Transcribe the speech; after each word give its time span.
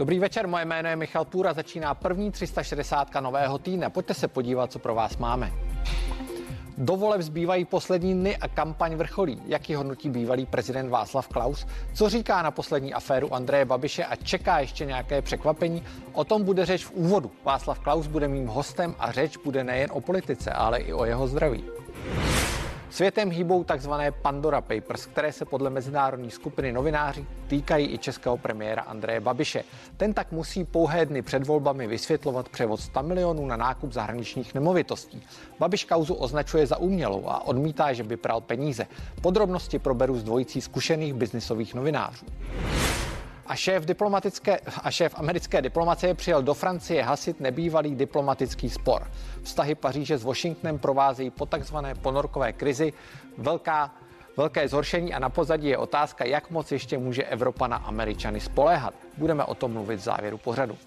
Dobrý 0.00 0.18
večer, 0.18 0.46
moje 0.46 0.64
jméno 0.64 0.88
je 0.88 0.96
Michal 0.96 1.24
Půra, 1.24 1.52
začíná 1.52 1.94
první 1.94 2.30
360 2.30 3.14
nového 3.20 3.58
týdne. 3.58 3.90
Pojďte 3.90 4.14
se 4.14 4.28
podívat, 4.28 4.72
co 4.72 4.78
pro 4.78 4.94
vás 4.94 5.16
máme. 5.16 5.52
Do 6.78 6.96
voleb 6.96 7.20
zbývají 7.20 7.64
poslední 7.64 8.14
dny 8.14 8.36
a 8.36 8.48
kampaň 8.48 8.94
vrcholí. 8.94 9.42
Jaký 9.46 9.74
hodnotí 9.74 10.10
bývalý 10.10 10.46
prezident 10.46 10.88
Václav 10.88 11.28
Klaus? 11.28 11.66
Co 11.94 12.08
říká 12.08 12.42
na 12.42 12.50
poslední 12.50 12.94
aféru 12.94 13.34
Andreje 13.34 13.64
Babiše 13.64 14.04
a 14.04 14.16
čeká 14.16 14.58
ještě 14.58 14.84
nějaké 14.84 15.22
překvapení? 15.22 15.82
O 16.12 16.24
tom 16.24 16.44
bude 16.44 16.66
řeč 16.66 16.84
v 16.84 16.92
úvodu. 16.92 17.30
Václav 17.44 17.78
Klaus 17.78 18.06
bude 18.06 18.28
mým 18.28 18.46
hostem 18.46 18.94
a 18.98 19.12
řeč 19.12 19.36
bude 19.36 19.64
nejen 19.64 19.90
o 19.92 20.00
politice, 20.00 20.50
ale 20.50 20.78
i 20.78 20.92
o 20.92 21.04
jeho 21.04 21.26
zdraví. 21.26 21.64
Světem 22.90 23.30
hýbou 23.30 23.64
takzvané 23.64 24.12
Pandora 24.12 24.60
Papers, 24.60 25.06
které 25.06 25.32
se 25.32 25.44
podle 25.44 25.70
mezinárodní 25.70 26.30
skupiny 26.30 26.72
novináři 26.72 27.26
týkají 27.48 27.94
i 27.94 27.98
českého 27.98 28.38
premiéra 28.38 28.82
Andreje 28.82 29.20
Babiše. 29.20 29.64
Ten 29.96 30.14
tak 30.14 30.32
musí 30.32 30.64
pouhé 30.64 31.06
dny 31.06 31.22
před 31.22 31.46
volbami 31.46 31.86
vysvětlovat 31.86 32.48
převod 32.48 32.80
100 32.80 33.02
milionů 33.02 33.46
na 33.46 33.56
nákup 33.56 33.92
zahraničních 33.92 34.54
nemovitostí. 34.54 35.22
Babiš 35.58 35.84
kauzu 35.84 36.14
označuje 36.14 36.66
za 36.66 36.76
umělou 36.76 37.28
a 37.28 37.46
odmítá, 37.46 37.92
že 37.92 38.02
by 38.02 38.16
pral 38.16 38.40
peníze. 38.40 38.86
Podrobnosti 39.22 39.78
proberu 39.78 40.18
z 40.18 40.22
dvojicí 40.22 40.60
zkušených 40.60 41.14
biznisových 41.14 41.74
novinářů 41.74 42.26
a 43.50 43.54
šéf, 43.56 43.84
diplomatické, 43.84 44.60
a 44.82 44.90
šéf 44.90 45.14
americké 45.16 45.62
diplomacie 45.62 46.14
přijel 46.14 46.42
do 46.42 46.54
Francie 46.54 47.02
hasit 47.02 47.40
nebývalý 47.40 47.94
diplomatický 47.94 48.70
spor. 48.70 49.10
Vztahy 49.42 49.74
Paříže 49.74 50.18
s 50.18 50.24
Washingtonem 50.24 50.78
provázejí 50.78 51.30
po 51.30 51.46
takzvané 51.46 51.94
ponorkové 51.94 52.52
krizi. 52.52 52.92
Velká 53.38 53.94
Velké 54.36 54.68
zhoršení 54.68 55.14
a 55.14 55.18
na 55.18 55.28
pozadí 55.28 55.68
je 55.68 55.78
otázka, 55.78 56.24
jak 56.24 56.50
moc 56.50 56.72
ještě 56.72 56.98
může 56.98 57.24
Evropa 57.24 57.66
na 57.66 57.76
Američany 57.76 58.40
spoléhat. 58.40 58.94
Budeme 59.16 59.44
o 59.44 59.54
tom 59.54 59.72
mluvit 59.72 59.96
v 59.96 60.02
závěru 60.02 60.38
pořadu. 60.38 60.78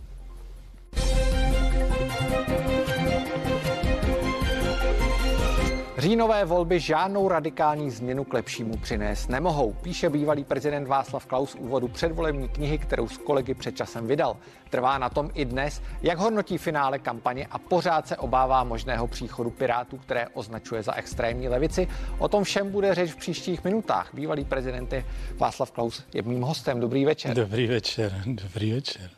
Říjnové 6.03 6.45
volby 6.45 6.79
žádnou 6.79 7.27
radikální 7.27 7.91
změnu 7.91 8.23
k 8.23 8.33
lepšímu 8.33 8.77
přinést 8.77 9.29
nemohou, 9.29 9.73
píše 9.73 10.09
bývalý 10.09 10.43
prezident 10.43 10.87
Václav 10.87 11.25
Klaus 11.25 11.55
úvodu 11.55 11.87
předvolební 11.87 12.49
knihy, 12.49 12.77
kterou 12.77 13.07
s 13.07 13.17
kolegy 13.17 13.53
před 13.53 13.75
časem 13.75 14.07
vydal. 14.07 14.37
Trvá 14.69 14.97
na 14.97 15.09
tom 15.09 15.29
i 15.33 15.45
dnes, 15.45 15.81
jak 16.01 16.17
hodnotí 16.17 16.57
finále 16.57 16.99
kampaně 16.99 17.47
a 17.51 17.59
pořád 17.59 18.07
se 18.07 18.17
obává 18.17 18.63
možného 18.63 19.07
příchodu 19.07 19.49
Pirátů, 19.49 19.97
které 19.97 20.27
označuje 20.27 20.83
za 20.83 20.93
extrémní 20.93 21.49
levici. 21.49 21.87
O 22.17 22.27
tom 22.27 22.43
všem 22.43 22.71
bude 22.71 22.95
řeč 22.95 23.11
v 23.11 23.15
příštích 23.15 23.63
minutách. 23.63 24.09
Bývalý 24.13 24.45
prezident 24.45 24.93
Václav 25.37 25.71
Klaus 25.71 26.03
je 26.13 26.21
mým 26.21 26.41
hostem. 26.41 26.79
Dobrý 26.79 27.05
večer. 27.05 27.35
Dobrý 27.35 27.67
večer, 27.67 28.21
dobrý 28.25 28.71
večer. 28.71 29.09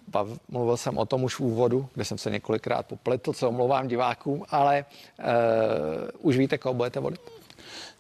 Mluvil 0.49 0.77
jsem 0.77 0.97
o 0.97 1.05
tom 1.05 1.23
už 1.23 1.35
v 1.35 1.39
úvodu, 1.39 1.89
kde 1.94 2.05
jsem 2.05 2.17
se 2.17 2.30
několikrát 2.30 2.85
popletl, 2.85 3.33
co 3.33 3.49
omlouvám 3.49 3.88
divákům, 3.88 4.45
ale 4.49 4.85
uh, 5.19 5.25
už 6.19 6.38
víte, 6.38 6.58
koho 6.58 6.73
budete 6.73 6.99
volit? 6.99 7.21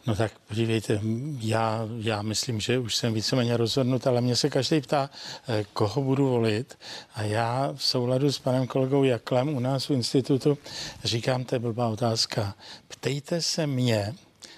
No 0.07 0.15
tak 0.15 0.31
podívejte, 0.47 1.01
já, 1.39 1.87
já 1.97 2.21
myslím, 2.21 2.59
že 2.59 2.79
už 2.79 2.95
jsem 2.95 3.13
víceméně 3.13 3.57
rozhodnut, 3.57 4.07
ale 4.07 4.21
mě 4.21 4.35
se 4.35 4.49
každý 4.49 4.81
ptá, 4.81 5.09
eh, 5.47 5.65
koho 5.73 6.01
budu 6.01 6.29
volit. 6.29 6.77
A 7.15 7.23
já 7.23 7.73
v 7.75 7.83
souladu 7.83 8.31
s 8.31 8.39
panem 8.39 8.67
kolegou 8.67 9.03
Jaklem 9.03 9.49
u 9.55 9.59
nás 9.59 9.89
v 9.89 9.91
institutu 9.91 10.57
říkám, 11.03 11.43
to 11.43 11.55
je 11.55 11.59
blbá 11.59 11.87
otázka. 11.87 12.55
Ptejte 12.87 13.41
se 13.41 13.67
mě 13.67 14.13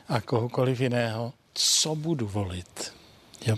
a 0.07 0.21
kohokoliv 0.21 0.81
jiného, 0.81 1.33
co 1.53 1.95
budu 1.95 2.27
volit. 2.27 2.93
Jo? 3.45 3.55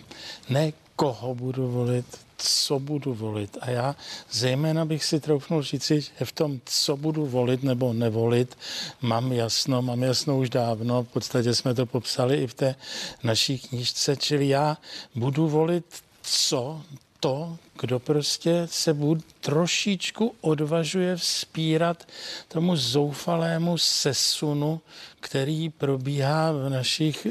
Ne 0.50 0.72
koho 0.96 1.36
budu 1.36 1.72
volit, 1.72 2.20
co 2.40 2.80
budu 2.80 3.14
volit. 3.14 3.58
A 3.62 3.70
já 3.70 3.96
zejména 4.32 4.86
bych 4.86 5.06
si 5.06 5.20
troufnul 5.20 5.64
říci, 5.64 6.02
že 6.02 6.26
v 6.26 6.32
tom, 6.32 6.60
co 6.66 6.98
budu 6.98 7.26
volit 7.26 7.64
nebo 7.64 7.94
nevolit, 7.94 8.58
mám 9.02 9.32
jasno, 9.32 9.82
mám 9.82 10.04
jasno 10.04 10.38
už 10.38 10.50
dávno, 10.50 11.04
v 11.04 11.08
podstatě 11.08 11.56
jsme 11.56 11.74
to 11.74 11.86
popsali 11.86 12.38
i 12.38 12.48
v 12.48 12.54
té 12.54 12.76
naší 13.24 13.60
knížce, 13.60 14.16
čili 14.16 14.48
já 14.48 14.78
budu 15.16 15.48
volit 15.48 15.86
co, 16.22 16.82
to, 17.20 17.58
kdo 17.82 18.00
prostě 18.00 18.62
se 18.66 18.94
bud, 18.94 19.26
trošičku 19.42 20.36
odvažuje 20.42 21.16
vzpírat 21.16 22.08
tomu 22.48 22.76
zoufalému 22.76 23.78
sesunu, 23.78 24.82
který 25.20 25.70
probíhá 25.70 26.52
v 26.52 26.70
našich 26.70 27.28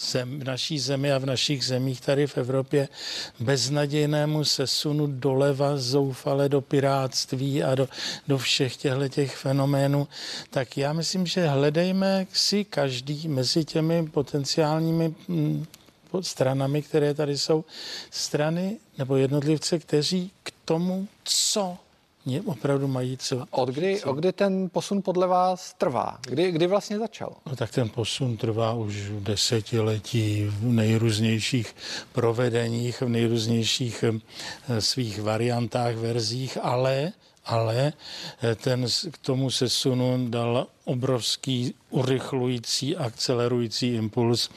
zem, 0.00 0.40
v 0.40 0.44
naší 0.44 0.78
zemi 0.78 1.12
a 1.12 1.18
v 1.18 1.26
našich 1.26 1.64
zemích 1.64 2.00
tady 2.00 2.26
v 2.26 2.38
Evropě 2.38 2.88
beznadějnému 3.40 4.44
sesunu 4.44 5.06
doleva, 5.06 5.76
zoufale 5.76 6.48
do 6.48 6.60
piráctví 6.60 7.62
a 7.62 7.74
do, 7.74 7.88
do 8.28 8.38
všech 8.38 8.76
těchto 8.76 9.08
těch 9.08 9.36
fenoménů, 9.36 10.08
tak 10.50 10.76
já 10.76 10.92
myslím, 10.92 11.26
že 11.26 11.46
hledejme 11.46 12.26
si 12.32 12.64
každý 12.64 13.28
mezi 13.28 13.64
těmi 13.64 14.06
potenciálními 14.08 15.14
mm, 15.28 15.66
stranami, 16.20 16.82
které 16.82 17.14
tady 17.14 17.38
jsou, 17.38 17.64
strany 18.10 18.76
nebo 18.98 19.16
jednotlivce, 19.16 19.78
kteří 19.78 20.30
k 20.42 20.52
tomu, 20.64 21.08
co 21.24 21.78
opravdu 22.46 22.88
mají 22.88 23.16
co. 23.16 23.44
Od 23.50 23.68
kdy, 23.68 24.02
od 24.02 24.12
kdy 24.12 24.32
ten 24.32 24.70
posun 24.72 25.02
podle 25.02 25.26
vás 25.26 25.74
trvá? 25.78 26.18
Kdy, 26.22 26.52
kdy 26.52 26.66
vlastně 26.66 26.98
začal? 26.98 27.36
No 27.46 27.56
tak 27.56 27.70
ten 27.70 27.88
posun 27.88 28.36
trvá 28.36 28.72
už 28.72 29.10
desetiletí 29.18 30.44
v 30.44 30.64
nejrůznějších 30.64 31.74
provedeních, 32.12 33.00
v 33.00 33.08
nejrůznějších 33.08 34.04
eh, 34.04 34.80
svých 34.80 35.22
variantách, 35.22 35.94
verzích, 35.96 36.58
ale 36.62 37.12
ale 37.44 37.92
eh, 38.42 38.54
ten 38.54 38.86
k 39.10 39.18
tomu 39.18 39.50
sesunu 39.50 40.28
dal 40.30 40.66
obrovský 40.90 41.74
urychlující, 41.90 42.96
akcelerující 42.96 43.94
impuls. 43.94 44.50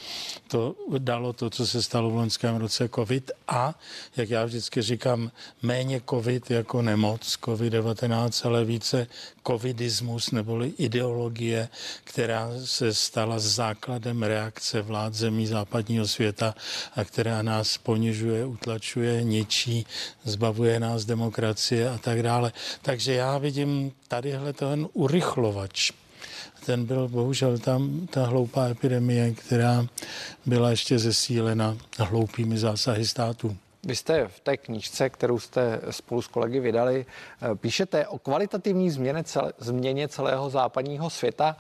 To 0.48 0.76
dalo 0.98 1.34
to, 1.34 1.50
co 1.50 1.68
se 1.68 1.84
stalo 1.84 2.10
v 2.10 2.16
loňském 2.16 2.56
roce 2.56 2.90
COVID 2.90 3.32
a, 3.48 3.80
jak 4.18 4.30
já 4.30 4.46
vždycky 4.46 4.82
říkám, 4.82 5.32
méně 5.62 6.02
COVID 6.10 6.52
jako 6.52 6.82
nemoc 6.82 7.22
COVID-19, 7.22 8.48
ale 8.48 8.66
více 8.66 9.08
covidismus 9.48 10.32
neboli 10.32 10.74
ideologie, 10.78 11.70
která 12.04 12.50
se 12.66 12.94
stala 12.94 13.40
základem 13.40 14.24
reakce 14.24 14.82
vlád 14.82 15.14
zemí 15.14 15.48
západního 15.48 16.08
světa 16.08 16.56
a 16.96 17.04
která 17.04 17.42
nás 17.42 17.78
ponižuje, 17.78 18.46
utlačuje, 18.46 19.24
ničí, 19.24 19.86
zbavuje 20.24 20.80
nás 20.80 21.06
demokracie 21.06 21.90
a 21.90 21.98
tak 21.98 22.24
dále. 22.24 22.54
Takže 22.82 23.14
já 23.14 23.38
vidím 23.38 23.92
tadyhle 24.08 24.54
ten 24.54 24.88
urychlovač 24.94 26.03
ten 26.66 26.86
byl 26.86 27.08
bohužel 27.08 27.58
tam 27.58 28.08
ta 28.08 28.26
hloupá 28.26 28.68
epidemie, 28.68 29.34
která 29.34 29.86
byla 30.46 30.70
ještě 30.70 31.00
zesílena 31.00 31.78
hloupými 31.98 32.58
zásahy 32.58 33.06
států. 33.06 33.58
Vy 33.84 33.96
jste 33.96 34.28
v 34.28 34.40
té 34.40 34.58
knížce, 34.58 35.10
kterou 35.10 35.40
jste 35.40 35.82
spolu 35.90 36.22
s 36.22 36.28
kolegy 36.28 36.60
vydali, 36.60 37.06
eh, 37.06 37.56
píšete 37.56 38.08
o 38.08 38.20
kvalitativní 38.20 38.90
změně, 38.90 39.24
celé, 39.24 39.54
změně 39.58 40.08
celého 40.08 40.50
západního 40.50 41.10
světa. 41.10 41.58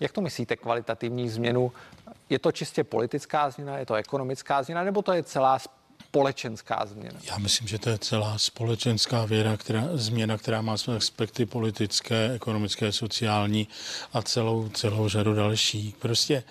Jak 0.00 0.12
to 0.12 0.20
myslíte, 0.20 0.56
kvalitativní 0.56 1.28
změnu? 1.28 1.72
Je 2.30 2.38
to 2.38 2.52
čistě 2.52 2.84
politická 2.84 3.50
změna, 3.50 3.78
je 3.78 3.86
to 3.86 3.94
ekonomická 3.94 4.62
změna, 4.62 4.84
nebo 4.84 5.02
to 5.02 5.12
je 5.12 5.22
celá 5.22 5.58
společenská 6.14 6.86
změna? 6.86 7.20
Já 7.24 7.38
myslím, 7.38 7.68
že 7.68 7.78
to 7.78 7.90
je 7.90 7.98
celá 7.98 8.38
společenská 8.38 9.24
věra, 9.24 9.56
která, 9.56 9.88
změna, 9.92 10.38
která 10.38 10.62
má 10.62 10.76
své 10.76 10.96
aspekty 10.96 11.46
politické, 11.46 12.32
ekonomické, 12.34 12.92
sociální 12.92 13.68
a 14.12 14.22
celou, 14.22 14.68
celou 14.68 15.08
řadu 15.08 15.34
dalších. 15.34 15.94
Prostě 15.96 16.42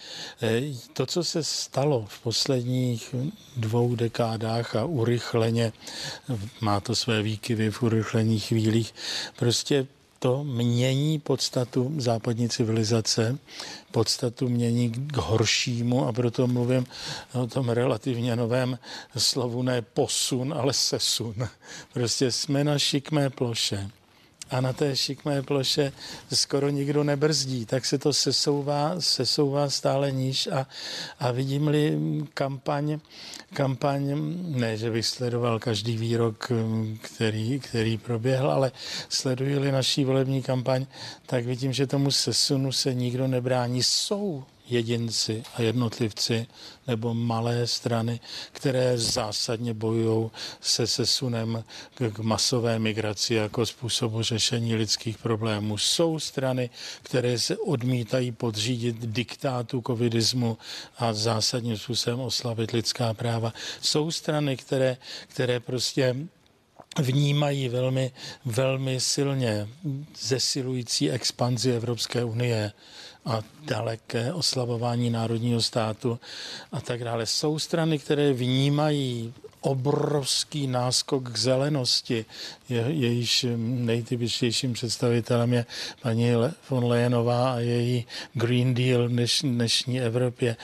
eh, 0.41 0.61
to, 0.93 1.05
co 1.05 1.23
se 1.23 1.43
stalo 1.43 2.05
v 2.09 2.19
posledních 2.19 3.15
dvou 3.57 3.95
dekádách 3.95 4.75
a 4.75 4.85
urychleně, 4.85 5.71
má 6.61 6.79
to 6.79 6.95
své 6.95 7.21
výkyvy 7.21 7.71
v 7.71 7.83
urychlených 7.83 8.45
chvílích, 8.45 8.93
prostě 9.35 9.87
to 10.23 10.43
mění 10.43 11.19
podstatu 11.19 11.93
západní 11.97 12.49
civilizace, 12.49 13.37
podstatu 13.91 14.49
mění 14.49 14.89
k 14.91 15.17
horšímu 15.17 16.07
a 16.07 16.13
proto 16.13 16.47
mluvím 16.47 16.85
o 17.33 17.47
tom 17.47 17.69
relativně 17.69 18.35
novém 18.35 18.79
slovu 19.17 19.63
ne 19.63 19.81
posun, 19.81 20.53
ale 20.53 20.73
sesun. 20.73 21.35
Prostě 21.93 22.31
jsme 22.31 22.63
na 22.63 22.79
šikmé 22.79 23.29
ploše 23.29 23.89
a 24.53 24.61
na 24.61 24.73
té 24.73 24.95
šikmé 24.95 25.41
ploše 25.41 25.91
skoro 26.33 26.69
nikdo 26.69 27.03
nebrzdí, 27.03 27.65
tak 27.65 27.85
se 27.85 27.97
to 27.97 28.13
sesouvá, 28.13 28.95
sesouvá 28.99 29.69
stále 29.69 30.11
níž 30.11 30.47
a, 30.47 30.67
a 31.19 31.31
vidím-li 31.31 31.97
kampaň, 32.33 32.99
kampaň, 33.53 34.13
ne, 34.59 34.77
že 34.77 34.91
bych 34.91 35.05
sledoval 35.05 35.59
každý 35.59 35.97
výrok, 35.97 36.51
který, 37.01 37.59
který 37.59 37.97
proběhl, 37.97 38.51
ale 38.51 38.71
sleduji-li 39.09 39.71
naší 39.71 40.05
volební 40.05 40.41
kampaň, 40.41 40.85
tak 41.25 41.45
vidím, 41.45 41.73
že 41.73 41.87
tomu 41.87 42.11
sesunu 42.11 42.71
se 42.71 42.93
nikdo 42.93 43.27
nebrání. 43.27 43.83
Jsou 43.83 44.43
jedinci 44.69 45.43
a 45.55 45.61
jednotlivci 45.61 46.47
nebo 46.87 47.13
malé 47.13 47.67
strany, 47.67 48.19
které 48.51 48.97
zásadně 48.97 49.73
bojují 49.73 50.29
se 50.61 50.87
sesunem 50.87 51.63
k 52.13 52.19
masové 52.19 52.79
migraci 52.79 53.33
jako 53.33 53.65
způsobu 53.65 54.23
řešení 54.23 54.75
lidských 54.75 55.17
problémů. 55.17 55.77
Jsou 55.77 56.19
strany, 56.19 56.69
které 57.03 57.39
se 57.39 57.57
odmítají 57.57 58.31
podřídit 58.31 58.95
diktátu 58.99 59.83
covidismu 59.87 60.57
a 60.97 61.13
zásadním 61.13 61.77
způsobem 61.77 62.19
oslavit 62.19 62.71
lidská 62.71 63.13
práva. 63.13 63.53
Jsou 63.81 64.11
strany, 64.11 64.57
které, 64.57 64.97
které 65.27 65.59
prostě 65.59 66.15
vnímají 66.99 67.69
velmi, 67.69 68.11
velmi 68.45 68.99
silně 68.99 69.67
zesilující 70.19 71.11
expanzi 71.11 71.71
Evropské 71.71 72.23
unie 72.23 72.71
a 73.25 73.41
daleké 73.61 74.33
oslavování 74.33 75.09
národního 75.09 75.61
státu 75.61 76.19
a 76.71 76.81
tak 76.81 77.03
dále. 77.03 77.25
Jsou 77.25 77.59
strany, 77.59 77.99
které 77.99 78.33
vnímají 78.33 79.33
obrovský 79.63 80.67
náskok 80.67 81.31
k 81.31 81.37
zelenosti. 81.37 82.25
Je, 82.69 82.85
jejíž 82.87 83.45
nejtypičtějším 83.57 84.73
představitelem 84.73 85.53
je 85.53 85.65
paní 86.01 86.31
von 86.69 86.85
Leyenová 86.85 87.53
a 87.53 87.59
její 87.59 88.05
Green 88.33 88.73
Deal 88.73 89.07
v 89.07 89.11
dnešní 89.43 90.01
Evropě. 90.01 90.55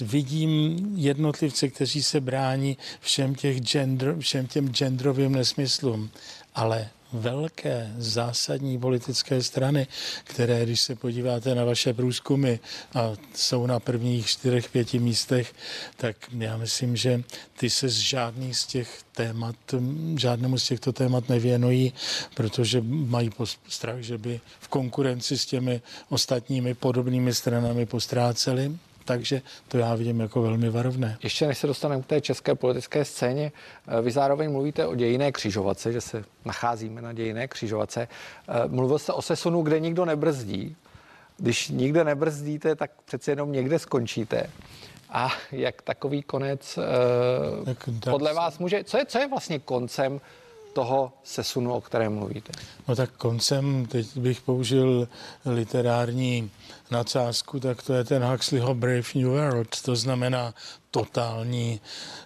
Vidím 0.00 0.78
jednotlivce, 0.96 1.68
kteří 1.68 2.02
se 2.02 2.20
brání 2.20 2.76
všem, 3.00 3.34
těch 3.34 3.60
gender, 3.60 4.16
všem 4.18 4.46
těm 4.46 4.68
genderovým 4.68 5.32
nesmyslům, 5.32 6.10
ale 6.54 6.88
velké 7.12 7.94
zásadní 7.98 8.78
politické 8.78 9.42
strany, 9.42 9.86
které, 10.24 10.64
když 10.64 10.80
se 10.80 10.94
podíváte 10.94 11.54
na 11.54 11.64
vaše 11.64 11.94
průzkumy 11.94 12.54
a 12.94 13.12
jsou 13.34 13.66
na 13.66 13.80
prvních 13.80 14.26
čtyřech, 14.26 14.68
pěti 14.70 14.98
místech, 14.98 15.54
tak 15.96 16.16
já 16.38 16.56
myslím, 16.56 16.96
že 16.96 17.22
ty 17.56 17.70
se 17.70 17.88
z 17.88 17.96
žádný 17.96 18.54
z 18.54 18.66
těch 18.66 19.02
témat, 19.12 19.56
žádnému 20.16 20.58
z 20.58 20.64
těchto 20.64 20.92
témat 20.92 21.28
nevěnují, 21.28 21.92
protože 22.34 22.80
mají 22.84 23.30
strach, 23.68 24.00
že 24.00 24.18
by 24.18 24.40
v 24.60 24.68
konkurenci 24.68 25.38
s 25.38 25.46
těmi 25.46 25.82
ostatními 26.08 26.74
podobnými 26.74 27.34
stranami 27.34 27.86
postráceli 27.86 28.78
takže 29.08 29.42
to 29.68 29.78
já 29.78 29.94
vidím 29.94 30.20
jako 30.20 30.42
velmi 30.42 30.70
varovné. 30.70 31.18
Ještě 31.22 31.46
než 31.46 31.58
se 31.58 31.66
dostaneme 31.66 32.02
k 32.02 32.06
té 32.06 32.20
české 32.20 32.54
politické 32.54 33.04
scéně, 33.04 33.52
eh, 33.88 34.02
vy 34.02 34.10
zároveň 34.10 34.52
mluvíte 34.52 34.86
o 34.86 34.94
dějiné 34.94 35.32
křižovatce, 35.32 35.92
že 35.92 36.00
se 36.00 36.24
nacházíme 36.44 37.02
na 37.02 37.12
dějiné 37.12 37.48
křižovatce. 37.48 38.08
Eh, 38.48 38.68
mluvil 38.68 38.98
jste 38.98 39.12
o 39.12 39.22
sesunu, 39.22 39.62
kde 39.62 39.80
nikdo 39.80 40.04
nebrzdí. 40.04 40.76
Když 41.36 41.68
nikde 41.68 42.04
nebrzdíte, 42.04 42.74
tak 42.76 42.90
přece 43.04 43.30
jenom 43.30 43.52
někde 43.52 43.78
skončíte. 43.78 44.50
A 45.10 45.32
jak 45.52 45.82
takový 45.82 46.22
konec 46.22 46.78
eh, 46.78 47.64
tak 47.64 47.88
podle 48.10 48.34
vás 48.34 48.58
může... 48.58 48.84
Co 48.84 48.98
je, 48.98 49.06
co 49.06 49.18
je 49.18 49.28
vlastně 49.28 49.58
koncem 49.58 50.20
toho 50.72 51.12
sesunu, 51.24 51.72
o 51.72 51.80
kterém 51.80 52.14
mluvíte? 52.14 52.52
No 52.88 52.96
tak 52.96 53.10
koncem, 53.10 53.86
teď 53.86 54.16
bych 54.16 54.40
použil 54.40 55.08
literární 55.46 56.50
nadsázku, 56.90 57.60
tak 57.60 57.82
to 57.82 57.94
je 57.94 58.04
ten 58.04 58.24
Huxleyho 58.24 58.74
Brave 58.74 59.08
New 59.14 59.28
World, 59.28 59.82
to 59.82 59.96
znamená 59.96 60.54
totální 60.90 61.80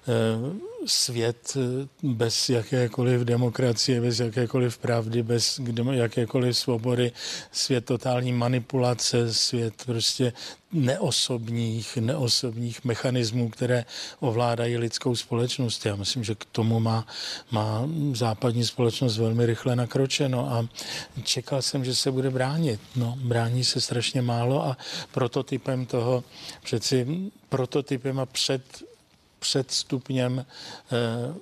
eh, 0.09 0.72
svět 0.87 1.57
eh, 1.57 1.89
bez 2.03 2.49
jakékoliv 2.49 3.21
demokracie, 3.21 4.01
bez 4.01 4.21
jakékoliv 4.21 4.79
pravdy, 4.79 5.23
bez 5.23 5.61
jakékoliv 5.93 6.57
svobody, 6.57 7.13
svět 7.53 7.85
totální 7.85 8.33
manipulace, 8.33 9.35
svět 9.35 9.75
prostě 9.87 10.33
neosobních, 10.73 11.97
neosobních 11.97 12.85
mechanismů, 12.85 13.51
které 13.51 13.85
ovládají 14.21 14.77
lidskou 14.77 15.17
společnost. 15.17 15.87
Já 15.87 15.97
myslím, 15.97 16.25
že 16.25 16.35
k 16.35 16.45
tomu 16.45 16.81
má, 16.81 17.07
má 17.51 17.89
západní 18.13 18.65
společnost 18.65 19.19
velmi 19.19 19.47
rychle 19.47 19.77
nakročeno 19.77 20.53
a 20.53 20.69
čekal 21.23 21.63
jsem, 21.63 21.85
že 21.85 21.95
se 21.95 22.11
bude 22.11 22.31
bránit. 22.31 22.81
No, 22.97 23.19
brání 23.23 23.65
se 23.65 23.81
strašně 23.81 24.23
málo 24.23 24.67
a 24.67 24.77
prototypem 25.13 25.87
toho 25.87 26.25
přeci 26.63 27.07
prototypem 27.49 28.21
a 28.21 28.27
před, 28.27 28.63
před 29.43 29.71
stupněm 29.71 30.47
eh, 30.93 31.35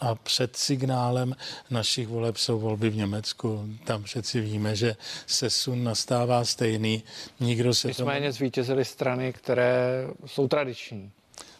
a 0.00 0.14
před 0.14 0.56
signálem 0.56 1.36
našich 1.70 2.08
voleb 2.08 2.36
jsou 2.36 2.58
volby 2.58 2.90
v 2.90 2.96
Německu. 2.96 3.68
Tam 3.84 4.02
přeci 4.02 4.40
víme, 4.40 4.76
že 4.76 4.96
se 5.26 5.50
sun 5.50 5.84
nastává 5.84 6.44
stejný. 6.44 7.02
Nikdo 7.40 7.74
se 7.74 7.88
Nicméně 7.88 8.20
tomu... 8.28 8.32
zvítězily 8.32 8.84
strany, 8.84 9.32
které 9.32 10.06
jsou 10.26 10.48
tradiční 10.48 11.12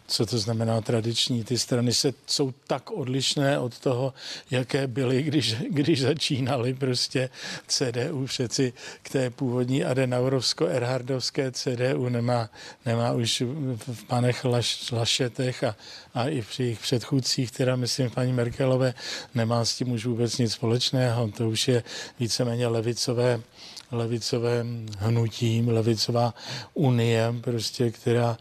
co 0.06 0.26
to 0.26 0.38
znamená 0.38 0.80
tradiční. 0.80 1.44
Ty 1.44 1.58
strany 1.58 1.94
se, 1.94 2.12
jsou 2.26 2.54
tak 2.66 2.90
odlišné 2.90 3.58
od 3.58 3.78
toho, 3.78 4.14
jaké 4.50 4.86
byly, 4.86 5.22
když, 5.22 5.54
když 5.70 6.00
začínaly 6.00 6.74
prostě 6.74 7.30
CDU 7.66 8.26
přeci 8.26 8.72
k 9.02 9.10
té 9.10 9.30
původní 9.30 9.84
Adenaurovsko-Erhardovské 9.84 11.52
CDU 11.52 12.08
nemá, 12.08 12.50
nemá 12.86 13.12
už 13.12 13.42
v 13.76 14.04
panech 14.06 14.44
Laš, 14.44 14.90
Lašetech 14.90 15.64
a, 15.64 15.76
a 16.14 16.28
i 16.28 16.42
při 16.42 16.62
jejich 16.62 16.80
předchůdcích, 16.80 17.52
která 17.52 17.76
myslím 17.76 18.10
paní 18.10 18.32
Merkelové, 18.32 18.94
nemá 19.34 19.64
s 19.64 19.76
tím 19.76 19.92
už 19.92 20.06
vůbec 20.06 20.38
nic 20.38 20.52
společného. 20.52 21.28
To 21.28 21.48
už 21.48 21.68
je 21.68 21.82
víceméně 22.20 22.66
levicové 22.66 23.40
levicovém 23.90 24.86
hnutím, 24.98 25.68
levicová 25.68 26.34
unie, 26.74 27.34
prostě, 27.40 27.90
která, 27.90 28.38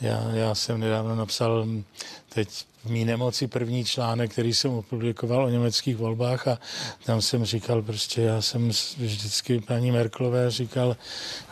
já, 0.00 0.30
já 0.34 0.54
jsem 0.54 0.80
nedávno 0.80 1.16
napsal 1.16 1.66
teď 2.28 2.48
v 2.84 2.90
mý 2.90 3.04
nemoci 3.04 3.46
první 3.46 3.84
článek, 3.84 4.32
který 4.32 4.54
jsem 4.54 4.70
opublikoval 4.70 5.44
o 5.44 5.48
německých 5.48 5.96
volbách 5.96 6.48
a 6.48 6.58
tam 7.04 7.22
jsem 7.22 7.44
říkal 7.44 7.82
prostě, 7.82 8.22
já 8.22 8.42
jsem 8.42 8.68
vždycky 8.98 9.60
paní 9.60 9.90
Merklové 9.92 10.50
říkal, 10.50 10.96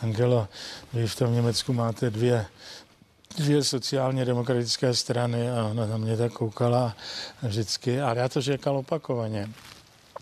Angelo, 0.03 0.49
vy 0.93 1.07
v 1.07 1.17
tom 1.17 1.35
Německu 1.35 1.73
máte 1.73 2.11
dvě 2.11 2.47
dvě 3.37 3.65
sociálně 3.65 4.25
demokratické 4.25 4.95
strany. 4.95 5.51
A 5.51 5.65
ona 5.65 5.87
na 5.87 5.97
mě 5.97 6.17
tak 6.17 6.33
koukala 6.33 6.97
vždycky, 7.43 8.01
ale 8.01 8.19
já 8.19 8.29
to 8.29 8.41
říkal 8.41 8.77
opakovaně 8.77 9.49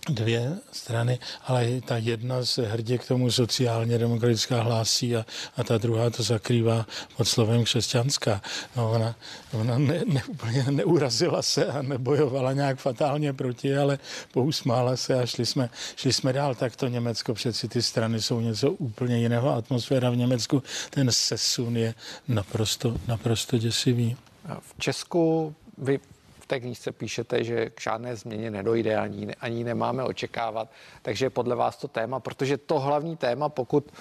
dvě 0.08 0.58
strany, 0.72 1.18
ale 1.46 1.80
ta 1.80 1.96
jedna 1.96 2.44
se 2.44 2.66
hrdě 2.66 2.98
k 2.98 3.08
tomu 3.08 3.30
sociálně 3.30 3.98
demokratická 3.98 4.62
hlásí 4.62 5.16
a, 5.16 5.26
a 5.56 5.64
ta 5.64 5.78
druhá 5.78 6.10
to 6.10 6.22
zakrývá 6.22 6.86
pod 7.16 7.28
slovem 7.28 7.64
křesťanská. 7.64 8.42
No 8.76 8.90
ona, 8.90 9.14
ona 9.52 9.78
ne, 9.78 10.02
ne, 10.06 10.22
úplně 10.28 10.64
neurazila 10.70 11.42
se 11.42 11.66
a 11.66 11.82
nebojovala 11.82 12.52
nějak 12.52 12.78
fatálně 12.78 13.32
proti, 13.32 13.76
ale 13.76 13.98
pousmála 14.32 14.96
se 14.96 15.22
a 15.22 15.26
šli 15.26 15.46
jsme, 15.46 15.70
šli 15.96 16.12
jsme 16.12 16.32
dál. 16.32 16.54
Tak 16.54 16.76
to 16.76 16.88
Německo 16.88 17.34
přeci 17.34 17.68
ty 17.68 17.82
strany 17.82 18.22
jsou 18.22 18.40
něco 18.40 18.70
úplně 18.70 19.18
jiného. 19.18 19.54
Atmosféra 19.54 20.10
v 20.10 20.16
Německu, 20.16 20.62
ten 20.90 21.12
sesun 21.12 21.76
je 21.76 21.94
naprosto, 22.28 22.96
naprosto 23.08 23.58
děsivý. 23.58 24.16
V 24.60 24.80
Česku 24.80 25.54
vy 25.78 26.00
v 26.44 26.46
té 26.46 26.60
knížce 26.60 26.92
píšete, 26.92 27.44
že 27.44 27.70
k 27.70 27.80
žádné 27.80 28.16
změně 28.16 28.50
nedojde, 28.50 28.96
ani, 28.96 29.34
ani 29.40 29.64
nemáme 29.64 30.04
očekávat. 30.04 30.68
Takže 31.02 31.30
podle 31.30 31.56
vás 31.56 31.76
to 31.76 31.88
téma, 31.88 32.20
protože 32.20 32.56
to 32.56 32.80
hlavní 32.80 33.16
téma, 33.16 33.48
pokud 33.48 33.92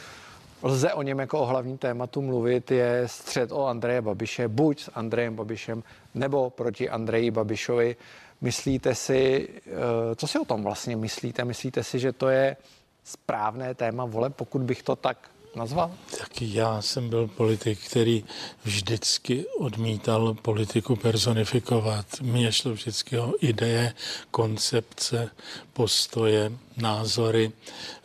lze 0.64 0.94
o 0.94 1.02
něm 1.02 1.20
jako 1.20 1.40
o 1.40 1.46
hlavním 1.46 1.78
tématu 1.78 2.22
mluvit, 2.22 2.72
je 2.72 3.04
střed 3.06 3.52
o 3.52 3.66
Andreje 3.68 4.02
Babiše, 4.02 4.48
buď 4.48 4.82
s 4.82 4.92
Andrejem 4.94 5.36
Babišem, 5.36 5.84
nebo 6.16 6.50
proti 6.50 6.90
Andreji 6.90 7.32
Babišovi. 7.32 7.96
Myslíte 8.42 8.96
si, 8.96 9.50
eh, 9.56 10.16
co 10.16 10.28
si 10.28 10.40
o 10.40 10.46
tom 10.46 10.64
vlastně 10.64 10.96
myslíte? 10.96 11.46
Myslíte 11.46 11.84
si, 11.84 12.00
že 12.00 12.12
to 12.12 12.28
je 12.28 12.58
správné 13.04 13.76
téma 13.76 14.06
vole, 14.06 14.30
pokud 14.30 14.62
bych 14.62 14.84
to 14.84 14.96
tak 14.96 15.30
nazval? 15.56 15.92
Tak 16.20 16.42
já 16.42 16.82
jsem 16.82 17.10
byl 17.10 17.28
politik, 17.28 17.80
který 17.80 18.24
vždycky 18.64 19.46
odmítal 19.60 20.34
politiku 20.34 20.96
personifikovat. 20.96 22.06
Mně 22.22 22.52
šlo 22.52 22.74
vždycky 22.74 23.20
o 23.20 23.34
ideje, 23.40 23.94
koncepce, 24.32 25.30
postoje, 25.74 26.52
názory. 26.78 27.52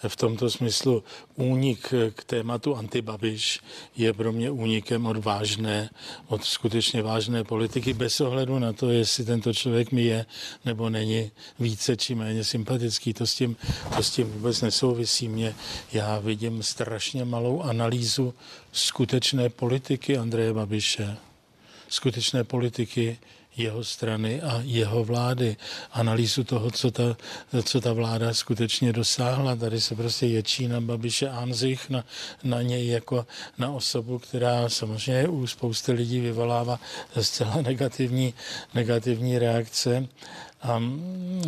V 0.09 0.17
tomto 0.17 0.51
smyslu 0.51 1.05
únik 1.35 1.95
k 2.15 2.25
tématu 2.25 2.77
antibabiš 2.77 3.61
je 3.97 4.13
pro 4.13 4.33
mě 4.33 4.51
únikem 4.51 5.07
od 5.07 5.25
vážné, 5.25 5.91
od 6.27 6.45
skutečně 6.45 7.03
vážné 7.03 7.45
politiky, 7.45 7.93
bez 7.93 8.21
ohledu 8.21 8.59
na 8.59 8.73
to, 8.73 8.91
jestli 8.91 9.25
tento 9.25 9.55
člověk 9.55 9.93
mi 9.93 10.03
je 10.03 10.27
nebo 10.65 10.91
není 10.91 11.31
více 11.59 11.97
či 11.97 12.15
méně 12.15 12.45
sympatický. 12.45 13.15
To 13.15 13.27
s 13.27 13.35
tím, 13.35 13.57
to 13.97 14.03
s 14.03 14.11
tím 14.11 14.33
vůbec 14.33 14.61
nesouvisí. 14.61 15.29
Mě, 15.29 15.55
já 15.93 16.19
vidím 16.19 16.63
strašně 16.63 17.25
malou 17.25 17.61
analýzu 17.63 18.35
skutečné 18.73 19.49
politiky 19.49 20.19
Andreje 20.19 20.53
Babiše, 20.53 21.17
skutečné 21.89 22.45
politiky 22.45 23.19
jeho 23.59 23.85
strany 23.85 24.43
a 24.43 24.61
jeho 24.65 25.05
vlády, 25.05 25.57
analýzu 25.93 26.45
toho, 26.45 26.71
co 26.71 26.91
ta, 26.91 27.17
co 27.63 27.81
ta 27.81 27.93
vláda 27.93 28.35
skutečně 28.35 28.93
dosáhla. 28.93 29.57
Tady 29.57 29.81
se 29.81 29.95
prostě 29.95 30.27
ječí 30.27 30.69
na 30.69 30.81
Babiše 30.81 31.29
Anzich, 31.29 31.91
na, 31.91 32.05
na 32.45 32.63
něj 32.63 32.87
jako 32.87 33.27
na 33.59 33.73
osobu, 33.73 34.19
která 34.19 34.69
samozřejmě 34.69 35.29
u 35.29 35.47
spousty 35.47 35.93
lidí 35.93 36.21
vyvolává 36.21 36.81
zcela 37.21 37.63
negativní, 37.63 38.35
negativní 38.75 39.39
reakce. 39.39 40.09
A 40.63 40.83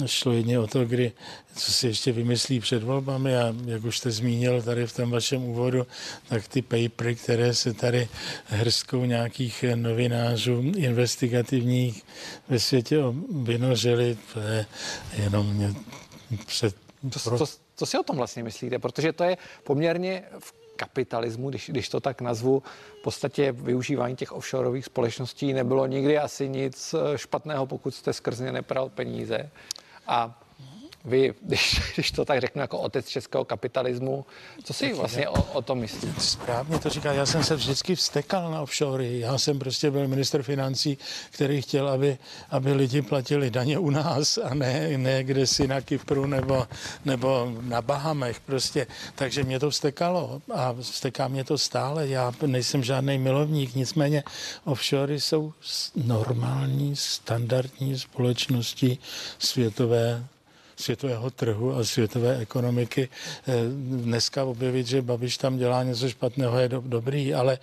šlo 0.07 0.33
jedně 0.33 0.59
o 0.59 0.67
to, 0.67 0.85
kdy, 0.85 1.13
co 1.57 1.73
si 1.73 1.87
ještě 1.87 2.13
vymyslí 2.13 2.61
před 2.61 2.83
volbami 2.83 3.37
a 3.37 3.55
jak 3.67 3.85
už 3.85 3.99
jste 3.99 4.11
zmínil 4.11 4.63
tady 4.63 4.87
v 4.87 4.93
tom 4.93 5.11
vašem 5.11 5.45
úvodu, 5.45 5.87
tak 6.29 6.49
ty 6.49 6.63
papery, 6.63 7.15
které 7.17 7.55
se 7.55 7.75
tady 7.75 8.09
hrstkou 8.47 9.05
nějakých 9.05 9.65
novinářů 9.75 10.73
investigativních 10.77 12.05
ve 12.49 12.59
světě 12.59 12.97
vynořili, 13.43 14.19
to 14.35 14.41
je 14.41 14.67
jenom 15.19 15.75
před... 16.47 16.77
Co, 17.11 17.39
co, 17.39 17.47
co 17.77 17.87
si 17.87 17.99
o 17.99 18.03
tom 18.03 18.17
vlastně 18.17 18.43
myslíte? 18.43 18.79
Protože 18.79 19.13
to 19.13 19.25
je 19.25 19.37
poměrně 19.65 20.23
v 20.39 20.60
kapitalismu, 20.81 21.51
když, 21.51 21.71
když 21.71 21.89
to 21.89 22.01
tak 22.01 22.21
nazvu, 22.21 22.63
v 23.01 23.03
podstatě 23.03 23.53
využívání 23.53 24.17
těch 24.17 24.33
offshoreových 24.33 24.85
společností 24.85 25.53
nebylo 25.53 25.87
nikdy 25.87 26.19
asi 26.19 26.49
nic 26.49 26.95
špatného, 27.17 27.67
pokud 27.67 27.95
jste 27.95 28.13
skrz 28.13 28.41
ně 28.41 28.53
nepral 28.53 28.89
peníze. 28.89 29.51
A 30.07 30.40
vy, 31.05 31.35
když, 31.43 31.81
když 31.95 32.11
to 32.11 32.25
tak 32.25 32.41
řeknu 32.41 32.61
jako 32.61 32.79
otec 32.79 33.09
českého 33.09 33.45
kapitalismu, 33.45 34.25
co 34.65 34.73
si 34.73 34.93
vlastně 34.93 35.29
o, 35.29 35.43
o 35.43 35.63
tom 35.63 35.79
myslíte? 35.79 36.21
Správně 36.21 36.79
to 36.79 36.89
říká, 36.89 37.13
já 37.13 37.27
jsem 37.27 37.45
se 37.45 37.57
vždycky 37.57 37.95
vstekal 37.95 38.51
na 38.51 38.63
offshory. 38.63 39.21
Já 39.21 39.39
jsem 39.39 39.59
prostě 39.59 39.91
byl 39.91 40.09
minister 40.09 40.43
financí, 40.43 40.99
který 41.31 41.63
chtěl, 41.63 41.89
aby, 41.89 42.19
aby 42.51 42.73
lidi 42.73 43.03
platili 43.03 43.51
daně 43.51 43.79
u 43.79 43.91
nás 43.91 44.39
a 44.39 44.55
ne, 44.55 44.99
ne 44.99 45.25
kde 45.25 45.47
si 45.47 45.69
na 45.69 45.81
Kypru 45.81 46.27
nebo, 46.27 46.67
nebo 47.05 47.53
na 47.61 47.83
Bahamech 47.83 48.41
prostě. 48.41 48.87
Takže 49.15 49.45
mě 49.45 49.61
to 49.61 49.71
vstekalo 49.71 50.43
a 50.55 50.75
vsteká 50.81 51.29
mě 51.29 51.45
to 51.45 51.59
stále. 51.59 52.09
Já 52.09 52.33
nejsem 52.47 52.85
žádný 52.85 53.19
milovník, 53.19 53.75
nicméně 53.75 54.25
offshory 54.65 55.21
jsou 55.21 55.53
normální, 55.97 56.97
standardní 56.97 57.99
společnosti 57.99 58.99
světové 59.39 60.25
světového 60.81 61.31
trhu 61.31 61.77
a 61.77 61.85
světové 61.85 62.37
ekonomiky. 62.39 63.09
Eh, 63.49 63.53
dneska 64.05 64.45
objevit, 64.45 64.87
že 64.87 65.03
Babiš 65.03 65.39
tam 65.39 65.59
dělá 65.59 65.83
něco 65.83 66.09
špatného, 66.09 66.59
je 66.59 66.69
do, 66.69 66.83
dobrý, 66.87 67.35
ale 67.35 67.59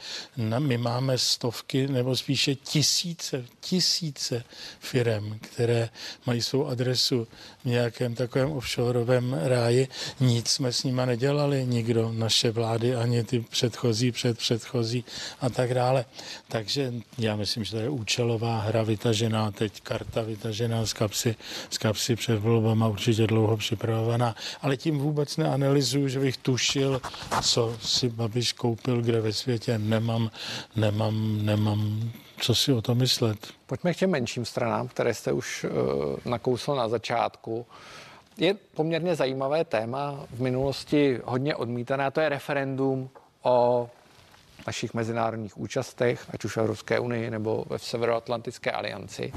my 0.60 0.78
máme 0.78 1.18
stovky 1.18 1.88
nebo 1.88 2.16
spíše 2.16 2.56
tisíce, 2.56 3.46
tisíce 3.60 4.44
firem, 4.80 5.40
které 5.42 5.90
mají 6.26 6.42
svou 6.42 6.68
adresu 6.68 7.28
v 7.62 7.66
nějakém 7.66 8.16
takovém 8.16 8.52
offshoreovém 8.52 9.34
ráji. 9.44 9.88
Nic 10.20 10.50
jsme 10.50 10.74
s 10.74 10.84
nima 10.84 11.06
nedělali, 11.06 11.66
nikdo, 11.66 12.12
naše 12.12 12.52
vlády, 12.52 12.96
ani 12.96 13.24
ty 13.24 13.40
předchozí, 13.40 14.12
předpředchozí 14.12 15.06
a 15.42 15.50
tak 15.50 15.74
dále. 15.74 16.06
Takže 16.48 16.94
já 17.18 17.36
myslím, 17.36 17.64
že 17.64 17.72
to 17.72 17.78
je 17.78 17.90
účelová 17.90 18.60
hra 18.60 18.84
vytažená, 18.84 19.52
teď 19.52 19.82
karta 19.82 20.22
vytažená 20.22 20.86
z 20.86 20.94
kapsy, 20.94 21.36
z 21.70 21.78
kapsy 21.78 22.16
před 22.16 22.40
volbama 22.40 22.90
určitě 23.08 23.28
dlouho 23.28 23.58
připravovaná, 23.58 24.36
ale 24.62 24.78
tím 24.78 24.98
vůbec 24.98 25.38
neanalyzuju, 25.38 26.08
že 26.08 26.20
bych 26.20 26.38
tušil, 26.38 27.02
co 27.42 27.78
si 27.82 28.10
Babiš 28.10 28.54
koupil, 28.54 29.02
kde 29.02 29.22
ve 29.22 29.34
světě 29.34 29.78
nemám, 29.78 30.32
nemám, 30.76 31.46
nemám 31.46 32.12
co 32.38 32.56
si 32.56 32.74
o 32.74 32.82
to 32.82 32.96
myslet. 32.96 33.48
Pojďme 33.66 33.94
k 33.94 33.98
těm 33.98 34.10
menším 34.10 34.46
stranám, 34.46 34.88
které 34.88 35.14
jste 35.14 35.32
už 35.32 35.64
uh, 35.64 35.72
nakousl 36.26 36.76
na 36.76 36.88
začátku. 36.88 37.66
Je 38.38 38.54
poměrně 38.54 39.16
zajímavé 39.16 39.66
téma, 39.66 40.26
v 40.32 40.42
minulosti 40.42 41.20
hodně 41.26 41.56
odmítané, 41.56 42.06
a 42.06 42.12
to 42.12 42.22
je 42.22 42.30
referendum 42.30 43.10
o 43.42 43.90
našich 44.68 44.94
mezinárodních 44.94 45.58
účastech, 45.58 46.26
ať 46.34 46.46
už 46.46 46.56
v 46.56 46.60
Evropské 46.60 47.00
unii 47.00 47.30
nebo 47.30 47.66
ve 47.70 47.80
Severoatlantické 47.80 48.72
alianci. 48.72 49.34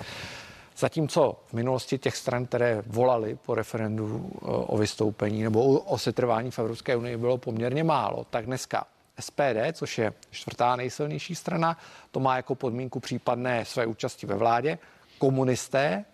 Zatímco 0.81 1.37
v 1.47 1.53
minulosti 1.53 1.99
těch 1.99 2.17
stran, 2.17 2.47
které 2.47 2.83
volali 2.87 3.39
po 3.47 3.55
referendu 3.55 4.31
eh, 4.35 4.39
o 4.47 4.79
vystoupení 4.79 5.43
nebo 5.43 5.63
o 5.81 5.99
setrvání 5.99 6.51
v 6.51 6.59
Evropské 6.59 6.97
unii 6.97 7.17
bylo 7.17 7.39
poměrně 7.39 7.85
málo, 7.85 8.27
tak 8.31 8.47
dneska 8.47 8.85
SPD, 9.21 9.73
což 9.73 9.99
je 9.99 10.13
čtvrtá 10.31 10.77
nejsilnější 10.77 11.35
strana, 11.35 11.79
to 12.11 12.21
má 12.21 12.37
jako 12.37 12.55
podmínku 12.55 13.01
případné 13.01 13.65
své 13.65 13.87
účasti 13.87 14.27
ve 14.27 14.35
vládě. 14.35 14.79
Komunisté, 15.19 16.05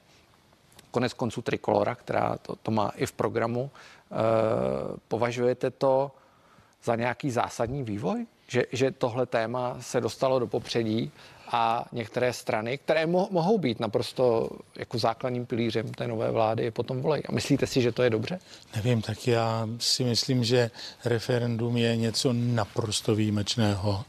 konec 0.91 1.13
konců 1.13 1.43
Trikolora, 1.43 1.95
která 1.95 2.39
to, 2.43 2.57
to 2.57 2.71
má 2.71 2.93
i 2.97 3.07
v 3.07 3.13
programu, 3.13 3.71
e, 3.71 4.15
považujete 5.09 5.71
to 5.71 6.11
za 6.85 6.97
nějaký 6.97 7.31
zásadní 7.31 7.83
vývoj? 7.83 8.27
Že, 8.49 8.65
že 8.73 8.91
tohle 8.91 9.27
téma 9.27 9.77
se 9.81 10.01
dostalo 10.01 10.39
do 10.39 10.47
popředí 10.47 11.13
a 11.49 11.85
některé 11.93 12.33
strany, 12.33 12.79
které 12.79 13.07
mo- 13.07 13.29
mohou 13.31 13.59
být 13.59 13.81
naprosto 13.81 14.51
jako 14.77 14.99
základním 14.99 15.47
pilířem 15.47 15.95
té 15.95 16.09
nové 16.09 16.31
vlády, 16.31 16.65
je 16.65 16.71
potom 16.71 17.01
volej. 17.03 17.23
A 17.29 17.33
myslíte 17.33 17.67
si, 17.67 17.83
že 17.83 17.93
to 17.93 18.03
je 18.03 18.11
dobře? 18.11 18.39
Nevím, 18.77 19.03
tak 19.03 19.27
já 19.27 19.69
si 19.79 20.05
myslím, 20.05 20.45
že 20.45 20.71
referendum 21.05 21.77
je 21.77 21.97
něco 21.97 22.33
naprosto 22.33 23.15
výjimečného. 23.15 24.05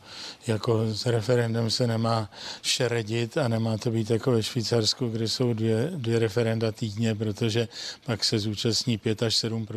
Jako 0.48 0.94
s 0.94 1.06
referendum 1.06 1.70
se 1.70 1.88
nemá 1.88 2.30
šeredit 2.62 3.38
a 3.38 3.48
nemá 3.48 3.78
to 3.78 3.92
být 3.92 4.10
jako 4.10 4.32
ve 4.32 4.44
Švýcarsku, 4.44 5.10
kde 5.10 5.28
jsou 5.28 5.54
dvě, 5.54 5.92
dvě 5.96 6.20
referenda 6.20 6.72
týdně, 6.72 7.16
protože 7.16 7.68
pak 8.06 8.24
se 8.24 8.40
zúčastní 8.40 8.98
5 8.98 9.24
až 9.24 9.36
7 9.36 9.68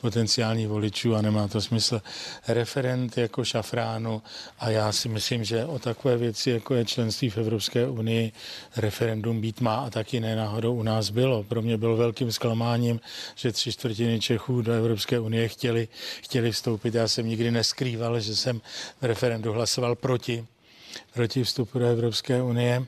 potenciálních 0.00 0.68
voličů 0.68 1.14
a 1.14 1.22
nemá 1.22 1.48
to 1.48 1.60
smysl. 1.60 2.02
Referend 2.48 3.18
jako 3.18 3.44
šafránu 3.44 4.22
a 4.58 4.70
já 4.70 4.92
si 4.92 5.08
myslím, 5.08 5.44
že 5.44 5.64
o 5.64 5.78
takové 5.78 6.16
věci 6.16 6.50
jako 6.50 6.69
jako 6.70 6.78
je 6.78 6.84
členství 6.84 7.30
v 7.30 7.38
Evropské 7.38 7.86
unii, 7.88 8.32
referendum 8.76 9.40
být 9.40 9.60
má 9.60 9.74
a 9.76 9.90
taky 9.90 10.20
ne 10.20 10.36
náhodou 10.36 10.74
u 10.74 10.82
nás 10.82 11.10
bylo. 11.10 11.42
Pro 11.42 11.62
mě 11.62 11.76
bylo 11.76 11.96
velkým 11.96 12.32
zklamáním, 12.32 13.00
že 13.34 13.52
tři 13.52 13.72
čtvrtiny 13.72 14.20
Čechů 14.20 14.62
do 14.62 14.72
Evropské 14.72 15.20
unie 15.20 15.48
chtěli, 15.48 15.88
chtěli 16.22 16.52
vstoupit. 16.52 16.94
Já 16.94 17.08
jsem 17.08 17.26
nikdy 17.26 17.50
neskrýval, 17.50 18.20
že 18.20 18.36
jsem 18.36 18.60
v 19.00 19.04
referendu 19.04 19.52
hlasoval 19.52 19.94
proti 19.96 20.46
proti 21.14 21.44
vstupu 21.44 21.78
do 21.78 21.86
Evropské 21.86 22.42
unie. 22.42 22.86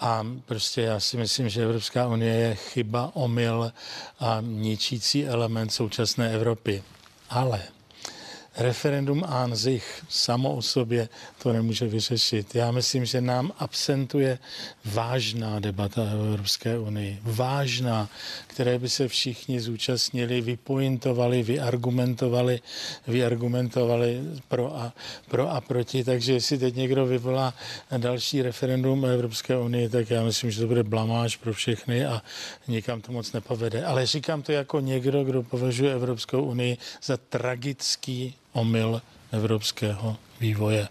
A 0.00 0.26
prostě 0.46 0.82
já 0.82 1.00
si 1.00 1.16
myslím, 1.16 1.48
že 1.48 1.62
Evropská 1.62 2.08
unie 2.08 2.34
je 2.34 2.54
chyba, 2.54 3.10
omyl 3.14 3.72
a 4.20 4.38
ničící 4.40 5.26
element 5.26 5.72
současné 5.72 6.32
Evropy. 6.34 6.82
Ale 7.30 7.62
referendum 8.58 9.24
an 9.26 9.56
sich 9.56 10.02
samo 10.08 10.54
o 10.56 10.62
sobě 10.62 11.08
to 11.42 11.52
nemůže 11.52 11.86
vyřešit. 11.86 12.54
Já 12.54 12.70
myslím, 12.70 13.04
že 13.04 13.20
nám 13.20 13.52
absentuje 13.58 14.38
vážná 14.84 15.60
debata 15.60 16.02
o 16.02 16.24
Evropské 16.24 16.78
unii. 16.78 17.18
Vážná, 17.22 18.08
které 18.46 18.78
by 18.78 18.88
se 18.88 19.08
všichni 19.08 19.60
zúčastnili, 19.60 20.40
vypointovali, 20.40 21.42
vyargumentovali, 21.42 22.60
vyargumentovali 23.06 24.20
pro 24.48 24.76
a, 24.76 24.92
pro 25.30 25.50
a 25.50 25.60
proti. 25.60 26.04
Takže 26.04 26.32
jestli 26.32 26.58
teď 26.58 26.76
někdo 26.76 27.06
vyvolá 27.06 27.54
další 27.96 28.42
referendum 28.42 29.04
o 29.04 29.06
Evropské 29.06 29.56
unii, 29.56 29.88
tak 29.88 30.10
já 30.10 30.22
myslím, 30.22 30.50
že 30.50 30.60
to 30.60 30.66
bude 30.66 30.82
blamáž 30.82 31.36
pro 31.36 31.52
všechny 31.52 32.06
a 32.06 32.22
nikam 32.68 33.00
to 33.00 33.12
moc 33.12 33.32
nepovede. 33.32 33.84
Ale 33.84 34.06
říkám 34.06 34.42
to 34.42 34.52
jako 34.52 34.80
někdo, 34.80 35.24
kdo 35.24 35.42
považuje 35.42 35.92
Evropskou 35.94 36.42
unii 36.42 36.76
za 37.02 37.16
tragický 37.16 38.34
omyl 38.52 39.02
evropského 39.32 40.16
vývoje. 40.40 40.88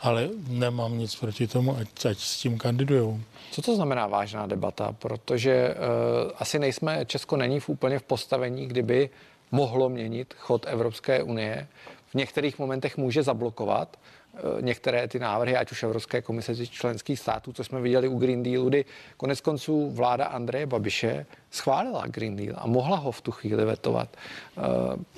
Ale 0.00 0.28
nemám 0.48 0.98
nic 0.98 1.16
proti 1.16 1.46
tomu, 1.46 1.76
ať, 1.76 2.06
ať 2.06 2.18
s 2.18 2.38
tím 2.38 2.58
kandidujou. 2.58 3.20
Co 3.50 3.62
to 3.62 3.76
znamená 3.76 4.06
vážná 4.06 4.46
debata? 4.46 4.92
Protože 4.92 5.74
uh, 5.74 6.32
asi 6.38 6.58
nejsme, 6.58 7.04
Česko 7.04 7.36
není 7.36 7.60
v 7.60 7.68
úplně 7.68 7.98
v 7.98 8.02
postavení, 8.02 8.66
kdyby 8.66 9.10
mohlo 9.52 9.88
měnit 9.88 10.34
chod 10.38 10.66
Evropské 10.68 11.22
unie. 11.22 11.68
V 12.06 12.14
některých 12.14 12.58
momentech 12.58 12.96
může 12.96 13.22
zablokovat, 13.22 13.96
Eh, 14.38 14.62
některé 14.62 15.08
ty 15.08 15.18
návrhy, 15.18 15.56
ať 15.56 15.72
už 15.72 15.82
Evropské 15.82 16.22
komise 16.22 16.54
z 16.54 16.70
členských 16.70 17.18
států, 17.18 17.52
co 17.52 17.64
jsme 17.64 17.80
viděli 17.80 18.08
u 18.08 18.18
Green 18.18 18.42
Dealu, 18.42 18.68
kdy 18.68 18.84
konec 19.16 19.40
konců 19.40 19.90
vláda 19.90 20.24
Andreje 20.24 20.66
Babiše 20.66 21.26
schválila 21.50 22.06
Green 22.06 22.36
Deal 22.36 22.54
a 22.58 22.66
mohla 22.66 22.96
ho 22.96 23.12
v 23.12 23.20
tu 23.20 23.30
chvíli 23.30 23.64
vetovat. 23.64 24.16
Eh, 24.16 24.60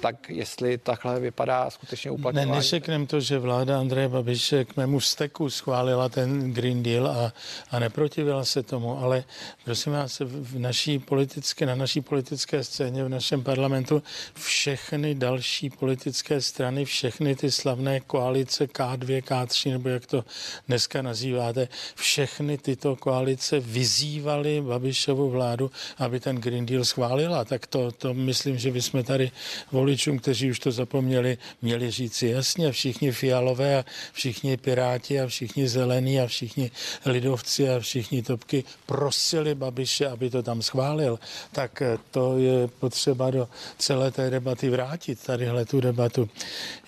tak 0.00 0.30
jestli 0.30 0.78
takhle 0.78 1.20
vypadá 1.20 1.70
skutečně 1.70 2.10
uplatňování... 2.10 2.50
Ne, 2.50 2.56
neřekneme 2.56 3.06
to, 3.06 3.20
že 3.20 3.38
vláda 3.38 3.80
Andreje 3.80 4.08
Babiše 4.08 4.64
k 4.64 4.76
mému 4.76 5.00
steku 5.00 5.50
schválila 5.50 6.08
ten 6.08 6.52
Green 6.52 6.82
Deal 6.82 7.06
a, 7.06 7.32
a 7.70 7.78
neprotivila 7.78 8.44
se 8.44 8.62
tomu, 8.62 8.98
ale 8.98 9.24
prosím 9.64 9.92
vás, 9.92 10.20
v 10.20 10.58
naší 10.58 10.98
politické, 10.98 11.66
na 11.66 11.74
naší 11.74 12.00
politické 12.00 12.64
scéně, 12.64 13.04
v 13.04 13.08
našem 13.08 13.42
parlamentu 13.42 14.02
všechny 14.34 15.14
další 15.14 15.70
politické 15.70 16.40
strany, 16.40 16.84
všechny 16.84 17.36
ty 17.36 17.50
slavné 17.50 18.00
koalice 18.00 18.64
K2, 18.64 19.00
K2, 19.00 19.22
K3, 19.22 19.70
nebo 19.70 19.88
jak 19.88 20.06
to 20.06 20.24
dneska 20.68 21.02
nazýváte, 21.02 21.68
všechny 21.94 22.58
tyto 22.58 22.96
koalice 22.96 23.60
vyzývaly 23.60 24.60
Babišovu 24.60 25.30
vládu, 25.30 25.70
aby 25.98 26.19
ten 26.20 26.36
Green 26.36 26.66
Deal 26.66 26.84
schválila. 26.84 27.44
Tak 27.44 27.66
to, 27.66 27.92
to 27.92 28.14
myslím, 28.14 28.58
že 28.58 28.72
bychom 28.72 29.04
tady 29.04 29.30
voličům, 29.72 30.18
kteří 30.18 30.50
už 30.50 30.58
to 30.58 30.72
zapomněli, 30.72 31.38
měli 31.62 31.90
říci 31.90 32.26
jasně, 32.26 32.72
všichni 32.72 33.12
fialové 33.12 33.78
a 33.78 33.84
všichni 34.12 34.56
piráti 34.56 35.20
a 35.20 35.26
všichni 35.26 35.68
zelení 35.68 36.20
a 36.20 36.26
všichni 36.26 36.70
lidovci 37.06 37.70
a 37.70 37.80
všichni 37.80 38.22
topky 38.22 38.64
prosili 38.86 39.54
Babiše, 39.54 40.08
aby 40.08 40.30
to 40.30 40.42
tam 40.42 40.62
schválil. 40.62 41.18
Tak 41.52 41.82
to 42.10 42.38
je 42.38 42.68
potřeba 42.68 43.30
do 43.30 43.48
celé 43.78 44.10
té 44.10 44.30
debaty 44.30 44.70
vrátit, 44.70 45.18
tadyhle 45.26 45.64
tu 45.64 45.80
debatu. 45.80 46.28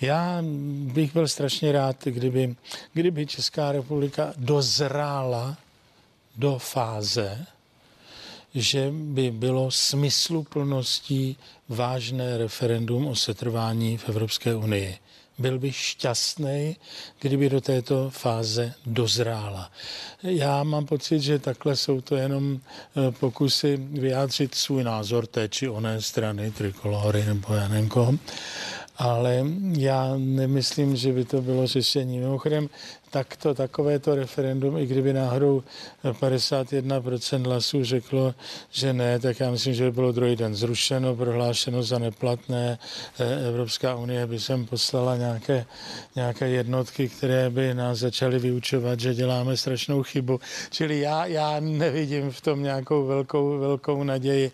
Já 0.00 0.38
bych 0.92 1.12
byl 1.12 1.28
strašně 1.28 1.72
rád, 1.72 1.96
kdyby, 2.04 2.54
kdyby 2.92 3.26
Česká 3.26 3.72
republika 3.72 4.32
dozrála 4.36 5.56
do 6.36 6.58
fáze, 6.58 7.46
že 8.54 8.90
by 8.92 9.30
bylo 9.30 9.70
smysluplností 9.70 11.36
vážné 11.68 12.38
referendum 12.38 13.06
o 13.06 13.16
setrvání 13.16 13.96
v 13.96 14.08
Evropské 14.08 14.54
unii. 14.54 14.96
Byl 15.38 15.58
bych 15.58 15.76
šťastný, 15.76 16.76
kdyby 17.20 17.48
do 17.48 17.60
této 17.60 18.10
fáze 18.10 18.74
dozrála. 18.86 19.70
Já 20.22 20.62
mám 20.62 20.86
pocit, 20.86 21.20
že 21.20 21.38
takhle 21.38 21.76
jsou 21.76 22.00
to 22.00 22.16
jenom 22.16 22.60
eh, 22.60 23.12
pokusy 23.12 23.76
vyjádřit 23.76 24.54
svůj 24.54 24.84
názor 24.84 25.26
té 25.26 25.48
či 25.48 25.68
oné 25.68 26.02
strany, 26.02 26.50
trikolory 26.50 27.24
nebo 27.24 27.48
koho 27.88 28.14
ale 28.96 29.44
já 29.78 30.14
nemyslím, 30.16 30.96
že 30.96 31.12
by 31.12 31.24
to 31.24 31.42
bylo 31.42 31.66
řešení. 31.66 32.18
Mimochodem, 32.18 32.68
takto, 33.12 33.54
takovéto 33.54 34.14
referendum, 34.14 34.78
i 34.78 34.86
kdyby 34.86 35.12
náhodou 35.12 35.62
51% 36.04 37.44
hlasů 37.44 37.84
řeklo, 37.84 38.34
že 38.70 38.92
ne, 38.92 39.18
tak 39.18 39.40
já 39.40 39.50
myslím, 39.50 39.74
že 39.74 39.84
by 39.84 39.92
bylo 39.92 40.12
druhý 40.12 40.36
den 40.36 40.54
zrušeno, 40.54 41.16
prohlášeno 41.16 41.82
za 41.82 41.98
neplatné. 41.98 42.78
E, 43.18 43.48
Evropská 43.48 43.94
unie 43.94 44.26
by 44.26 44.40
sem 44.40 44.66
poslala 44.66 45.16
nějaké, 45.16 45.66
nějaké 46.16 46.48
jednotky, 46.48 47.08
které 47.08 47.50
by 47.50 47.74
nás 47.74 47.98
začaly 47.98 48.38
vyučovat, 48.38 49.00
že 49.00 49.14
děláme 49.14 49.56
strašnou 49.56 50.02
chybu. 50.02 50.40
Čili 50.70 51.00
já, 51.00 51.26
já 51.26 51.60
nevidím 51.60 52.30
v 52.30 52.40
tom 52.40 52.62
nějakou 52.62 53.06
velkou, 53.06 53.58
velkou 53.58 54.02
naději. 54.02 54.50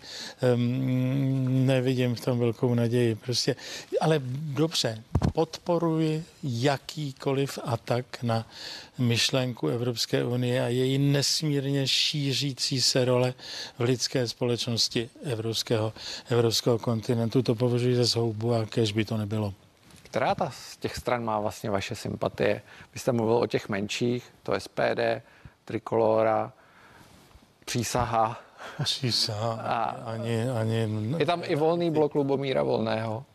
Nevidím 1.47 2.15
v 2.15 2.21
tom 2.21 2.39
velkou 2.39 2.73
naději. 2.73 3.15
Prostě, 3.15 3.55
ale 4.01 4.21
dobře, 4.59 5.03
podporuji 5.33 6.23
jakýkoliv 6.43 7.59
atak 7.63 8.23
na 8.23 8.48
myšlenku 8.97 9.67
Evropské 9.67 10.23
unie 10.23 10.63
a 10.63 10.67
její 10.67 10.97
nesmírně 10.97 11.87
šířící 11.87 12.81
se 12.81 13.05
role 13.05 13.33
v 13.79 13.83
lidské 13.83 14.27
společnosti 14.27 15.09
evropského, 15.23 15.93
evropského 16.29 16.79
kontinentu. 16.79 17.41
To 17.41 17.55
považuji 17.55 17.95
za 17.95 18.03
zhoubu 18.03 18.53
a 18.53 18.65
kež 18.65 18.91
by 18.91 19.05
to 19.05 19.17
nebylo. 19.17 19.53
Která 20.03 20.35
ta 20.35 20.49
z 20.49 20.77
těch 20.77 20.95
stran 20.95 21.23
má 21.23 21.39
vlastně 21.39 21.69
vaše 21.69 21.95
sympatie? 21.95 22.61
Vy 22.93 22.99
jste 22.99 23.11
mluvil 23.11 23.35
o 23.37 23.47
těch 23.47 23.69
menších, 23.69 24.23
to 24.43 24.59
SPD, 24.59 25.21
Trikolora, 25.65 26.53
Přísaha. 27.65 28.41
Přísaha, 28.83 29.53
a 29.53 29.83
ani, 30.11 30.49
ani... 30.49 30.87
Je 31.17 31.25
tam 31.25 31.41
i 31.45 31.55
volný 31.55 31.91
blok 31.91 32.15
Lubomíra 32.15 32.63
Volného 32.63 33.25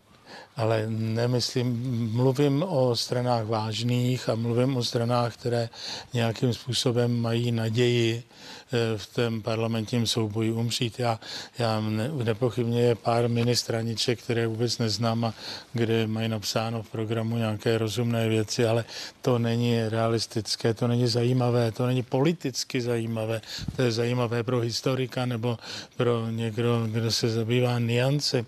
ale 0.56 0.84
nemyslím, 0.88 1.82
mluvím 2.12 2.62
o 2.62 2.96
stranách 2.96 3.46
vážných 3.46 4.28
a 4.28 4.34
mluvím 4.34 4.76
o 4.76 4.84
stranách, 4.84 5.34
které 5.34 5.68
nějakým 6.12 6.54
způsobem 6.54 7.20
mají 7.20 7.52
naději 7.52 8.22
eh, 8.22 8.98
v 8.98 9.06
tom 9.14 9.42
parlamentním 9.42 10.06
souboji 10.06 10.52
umřít. 10.52 10.98
Já, 10.98 11.20
já 11.58 11.80
ne, 11.80 12.10
nepochybně 12.24 12.80
je 12.80 12.94
pár 12.94 13.28
ministraniček, 13.28 14.22
které 14.22 14.46
vůbec 14.46 14.78
neznám 14.78 15.24
a 15.24 15.34
kde 15.72 16.06
mají 16.06 16.28
napsáno 16.28 16.82
v 16.82 16.90
programu 16.90 17.36
nějaké 17.36 17.78
rozumné 17.78 18.28
věci, 18.28 18.66
ale 18.66 18.84
to 19.22 19.38
není 19.38 19.88
realistické, 19.88 20.74
to 20.74 20.88
není 20.88 21.06
zajímavé, 21.06 21.72
to 21.72 21.86
není 21.86 22.02
politicky 22.02 22.80
zajímavé, 22.80 23.40
to 23.76 23.82
je 23.82 23.92
zajímavé 23.92 24.42
pro 24.42 24.60
historika 24.60 25.26
nebo 25.26 25.58
pro 25.96 26.30
někdo, 26.30 26.86
kdo 26.90 27.12
se 27.12 27.28
zabývá 27.28 27.78
niance. 27.78 28.46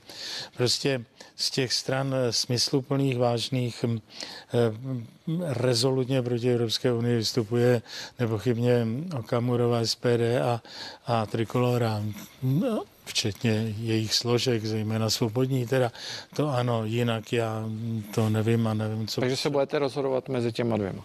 Prostě 0.57 1.05
z 1.37 1.51
těch 1.51 1.73
stran 1.73 2.15
smysluplných, 2.31 3.19
vážných, 3.19 3.85
hm, 3.85 3.99
hm, 4.71 5.07
rezolutně 5.47 6.23
proti 6.23 6.53
Evropské 6.53 6.93
unii 6.93 7.17
vystupuje 7.17 7.83
nepochybně 8.19 8.87
Okamurová 9.19 9.85
SPD 9.85 10.41
a, 10.45 10.63
a 11.07 11.27
Trikolora. 11.27 12.03
No, 12.43 12.83
včetně 13.05 13.75
jejich 13.79 14.15
složek, 14.15 14.65
zejména 14.67 15.11
svobodní, 15.11 15.67
teda 15.67 15.93
to 16.37 16.49
ano, 16.49 16.85
jinak 16.85 17.33
já 17.33 17.65
to 18.15 18.29
nevím 18.31 18.67
a 18.67 18.75
nevím, 18.75 19.07
co... 19.07 19.21
Takže 19.21 19.37
se 19.37 19.51
budete 19.51 19.79
rozhodovat 19.79 20.29
mezi 20.29 20.53
těma 20.53 20.77
dvěma. 20.77 21.05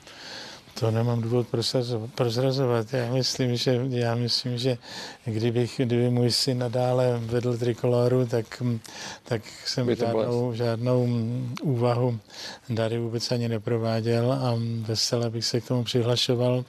To 0.80 0.92
nemám 0.92 1.22
důvod 1.22 1.48
prozrazovat. 2.16 2.94
Já 2.94 3.14
myslím, 3.14 3.56
že, 3.56 3.82
já 3.90 4.16
myslím, 4.16 4.58
že 4.58 4.78
kdybych, 5.26 5.74
kdyby 5.78 6.10
můj 6.10 6.32
syn 6.32 6.58
nadále 6.58 7.20
vedl 7.20 7.58
trikoloru, 7.58 8.26
tak, 8.26 8.64
tak 9.24 9.42
jsem 9.66 9.96
žádnou, 9.96 10.54
žádnou 10.54 11.08
úvahu 11.64 12.20
dary 12.70 13.00
vůbec 13.00 13.32
ani 13.32 13.50
neprováděl 13.50 14.32
a 14.32 14.60
veselé 14.82 15.30
bych 15.30 15.46
se 15.46 15.62
k 15.62 15.68
tomu 15.68 15.84
přihlašoval. 15.84 16.66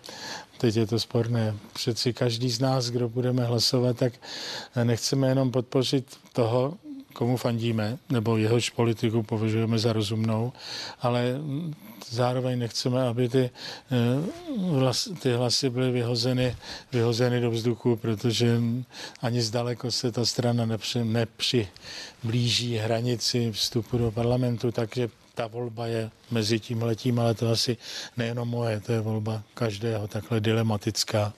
Teď 0.59 0.77
je 0.77 0.87
to 0.87 1.01
sporné. 1.01 1.55
Přeci 1.73 2.13
každý 2.13 2.51
z 2.51 2.61
nás, 2.61 2.91
kdo 2.91 3.09
budeme 3.09 3.45
hlasovat, 3.45 3.97
tak 3.97 4.13
nechceme 4.85 5.29
jenom 5.29 5.51
podpořit 5.51 6.07
toho, 6.33 6.75
komu 7.13 7.37
fandíme, 7.37 7.99
nebo 8.11 8.37
jehož 8.37 8.71
politiku 8.71 9.23
považujeme 9.23 9.79
za 9.79 9.93
rozumnou, 9.93 10.53
ale 11.01 11.35
zároveň 12.11 12.59
nechceme, 12.59 13.03
aby 13.09 13.29
ty, 13.29 13.51
eh, 13.93 15.15
ty 15.23 15.33
hlasy 15.33 15.71
byly 15.71 15.91
vyhozeny, 15.91 16.57
vyhozeny 16.93 17.41
do 17.41 17.51
vzduchu, 17.51 17.97
protože 17.97 18.61
ani 19.23 19.43
zdaleko 19.43 19.91
se 19.91 20.13
ta 20.13 20.25
strana 20.25 20.67
nepři, 20.67 21.05
nepřiblíží 21.05 22.77
hranici 22.77 23.53
vstupu 23.53 23.99
do 23.99 24.11
parlamentu, 24.11 24.73
takže 24.73 25.09
ta 25.35 25.47
volba 25.47 25.87
je 25.87 26.11
mezi 26.31 26.61
tím 26.61 26.83
letím, 26.83 27.19
ale 27.21 27.35
to 27.35 27.51
asi 27.51 27.77
nejenom 28.17 28.49
moje, 28.49 28.81
to 28.81 28.93
je 28.93 29.01
volba 29.01 29.43
každého 29.55 30.09
takhle 30.09 30.41
dilematická. 30.41 31.33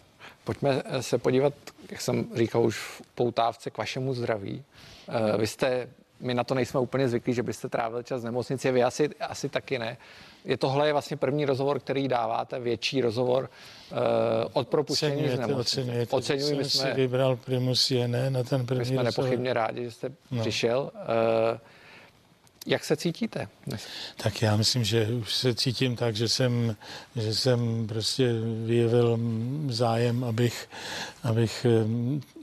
Pojďme 0.44 0.82
se 1.00 1.18
podívat, 1.18 1.54
jak 1.90 2.00
jsem 2.00 2.26
říkal 2.34 2.62
už 2.62 2.78
v 2.78 3.02
poutávce, 3.14 3.70
k 3.70 3.78
vašemu 3.78 4.14
zdraví. 4.14 4.64
Eh, 5.08 5.38
vy 5.38 5.46
jste, 5.46 5.88
my 6.20 6.34
na 6.34 6.44
to 6.44 6.54
nejsme 6.54 6.80
úplně 6.80 7.08
zvyklí, 7.08 7.34
že 7.34 7.42
byste 7.42 7.68
trávil 7.68 8.02
čas 8.02 8.22
v 8.22 8.24
nemocnici, 8.24 8.72
vy 8.72 8.82
asi, 8.82 9.10
asi 9.20 9.48
taky 9.48 9.78
ne. 9.78 9.96
Je 10.44 10.56
tohle 10.56 10.86
je 10.86 10.92
vlastně 10.92 11.16
první 11.16 11.44
rozhovor, 11.44 11.80
který 11.80 12.08
dáváte, 12.08 12.60
větší 12.60 13.00
rozhovor 13.00 13.50
uh, 13.90 13.98
od 14.52 14.68
propuštění 14.68 15.28
z 15.28 15.38
nemocnice. 15.38 16.06
Oceňuji, 16.10 16.54
my 16.54 16.64
jsme, 16.64 16.90
si 16.90 16.94
vybral 16.94 17.36
Primus 17.36 17.92
ne 18.06 18.30
na 18.30 18.42
ten 18.42 18.66
první 18.66 18.78
My 18.78 18.86
jsme 18.86 19.02
rozhovor. 19.02 19.24
nepochybně 19.24 19.52
rádi, 19.52 19.84
že 19.84 19.90
jste 19.90 20.12
no. 20.30 20.40
přišel. 20.40 20.90
Uh, 20.94 21.58
jak 22.66 22.84
se 22.84 22.96
cítíte? 22.96 23.48
Tak 24.16 24.42
já 24.42 24.56
myslím, 24.56 24.84
že 24.84 25.06
už 25.06 25.34
se 25.34 25.54
cítím 25.54 25.96
tak, 25.96 26.16
že 26.16 26.28
jsem, 26.28 26.76
že 27.16 27.34
jsem 27.34 27.86
prostě 27.86 28.32
vyjevil 28.66 29.18
zájem, 29.68 30.24
abych, 30.24 30.68
abych 31.22 31.66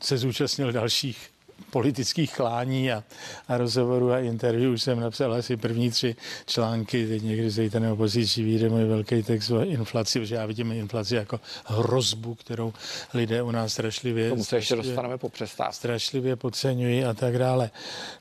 se 0.02 0.18
zúčastnil 0.18 0.72
dalších 0.72 1.31
politických 1.70 2.36
klání 2.36 2.92
a, 2.92 3.04
a 3.48 3.58
rozhovorů 3.58 4.12
a 4.12 4.20
interview 4.20 4.72
už 4.74 4.82
jsem 4.82 5.00
napsal 5.00 5.34
asi 5.34 5.58
první 5.58 5.92
tři 5.92 6.16
články, 6.46 7.08
teď 7.08 7.24
někdy 7.24 7.50
zejte 7.50 7.92
opoziční 7.92 8.44
vyjde 8.44 8.70
můj 8.70 8.86
velký 8.86 9.24
text 9.24 9.52
o 9.52 9.62
inflaci, 9.64 10.20
protože 10.20 10.36
já 10.36 10.46
vidím 10.46 10.72
inflaci 10.72 11.16
jako 11.16 11.40
hrozbu, 11.66 12.36
kterou 12.36 12.74
lidé 13.14 13.42
u 13.42 13.52
nás 13.52 13.74
strašlivě, 13.74 14.30
Tomu 14.30 14.44
se 14.44 14.56
ještě 14.56 14.76
dostaneme 14.76 15.18
po 15.18 15.30
přestávce. 15.30 15.78
strašlivě 15.78 16.36
podceňují 16.36 17.04
a 17.06 17.14
tak 17.14 17.38
dále. 17.38 17.70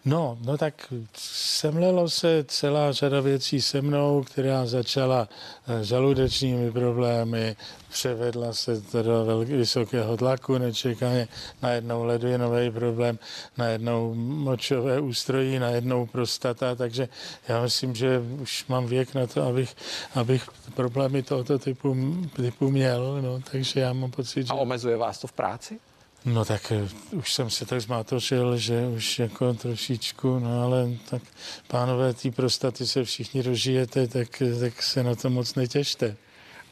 No, 0.05 0.39
no 0.45 0.59
tak 0.59 0.75
semlelo 1.17 2.11
se 2.11 2.45
celá 2.49 2.93
řada 2.93 3.21
věcí 3.21 3.61
se 3.63 3.83
mnou, 3.83 4.23
která 4.23 4.67
začala 4.67 5.29
eh, 5.69 5.85
žaludečními 5.85 6.73
problémy, 6.73 7.57
převedla 7.91 8.53
se 8.53 8.83
do 9.03 9.25
velký, 9.25 9.53
vysokého 9.53 10.17
tlaku 10.17 10.59
nečekaně, 10.59 11.29
najednou 11.63 12.05
ledvinový 12.05 12.71
problém, 12.71 13.19
najednou 13.57 14.15
močové 14.15 15.01
ústrojí, 15.01 15.59
najednou 15.59 16.07
prostata, 16.07 16.75
takže 16.75 17.09
já 17.49 17.63
myslím, 17.63 17.95
že 17.95 18.21
už 18.21 18.67
mám 18.67 18.87
věk 18.87 19.15
na 19.15 19.27
to, 19.27 19.43
abych, 19.43 19.77
abych 20.15 20.49
problémy 20.75 21.23
tohoto 21.23 21.59
typu, 21.59 21.97
typu 22.37 22.71
měl, 22.71 23.23
no, 23.23 23.41
takže 23.51 23.81
já 23.81 23.93
mám 23.93 24.11
pocit, 24.11 24.47
že... 24.47 24.53
A 24.53 24.55
omezuje 24.55 24.97
vás 24.97 25.19
to 25.19 25.27
v 25.27 25.33
práci? 25.33 25.79
No 26.25 26.45
tak 26.45 26.73
eh, 26.73 26.89
už 27.13 27.33
jsem 27.35 27.51
se 27.51 27.67
tak 27.67 27.81
zmátořil, 27.81 28.57
že 28.57 28.87
už 28.87 29.19
jako 29.19 29.55
trošičku, 29.55 30.39
no 30.39 30.63
ale 30.63 30.89
tak 31.11 31.23
pánové, 31.67 32.15
té 32.15 32.31
prostaty 32.31 32.87
se 32.87 33.05
všichni 33.05 33.43
dožijete, 33.43 34.09
tak, 34.09 34.43
tak 34.61 34.83
se 34.83 35.03
na 35.03 35.15
to 35.15 35.31
moc 35.31 35.55
netěšte. 35.55 36.17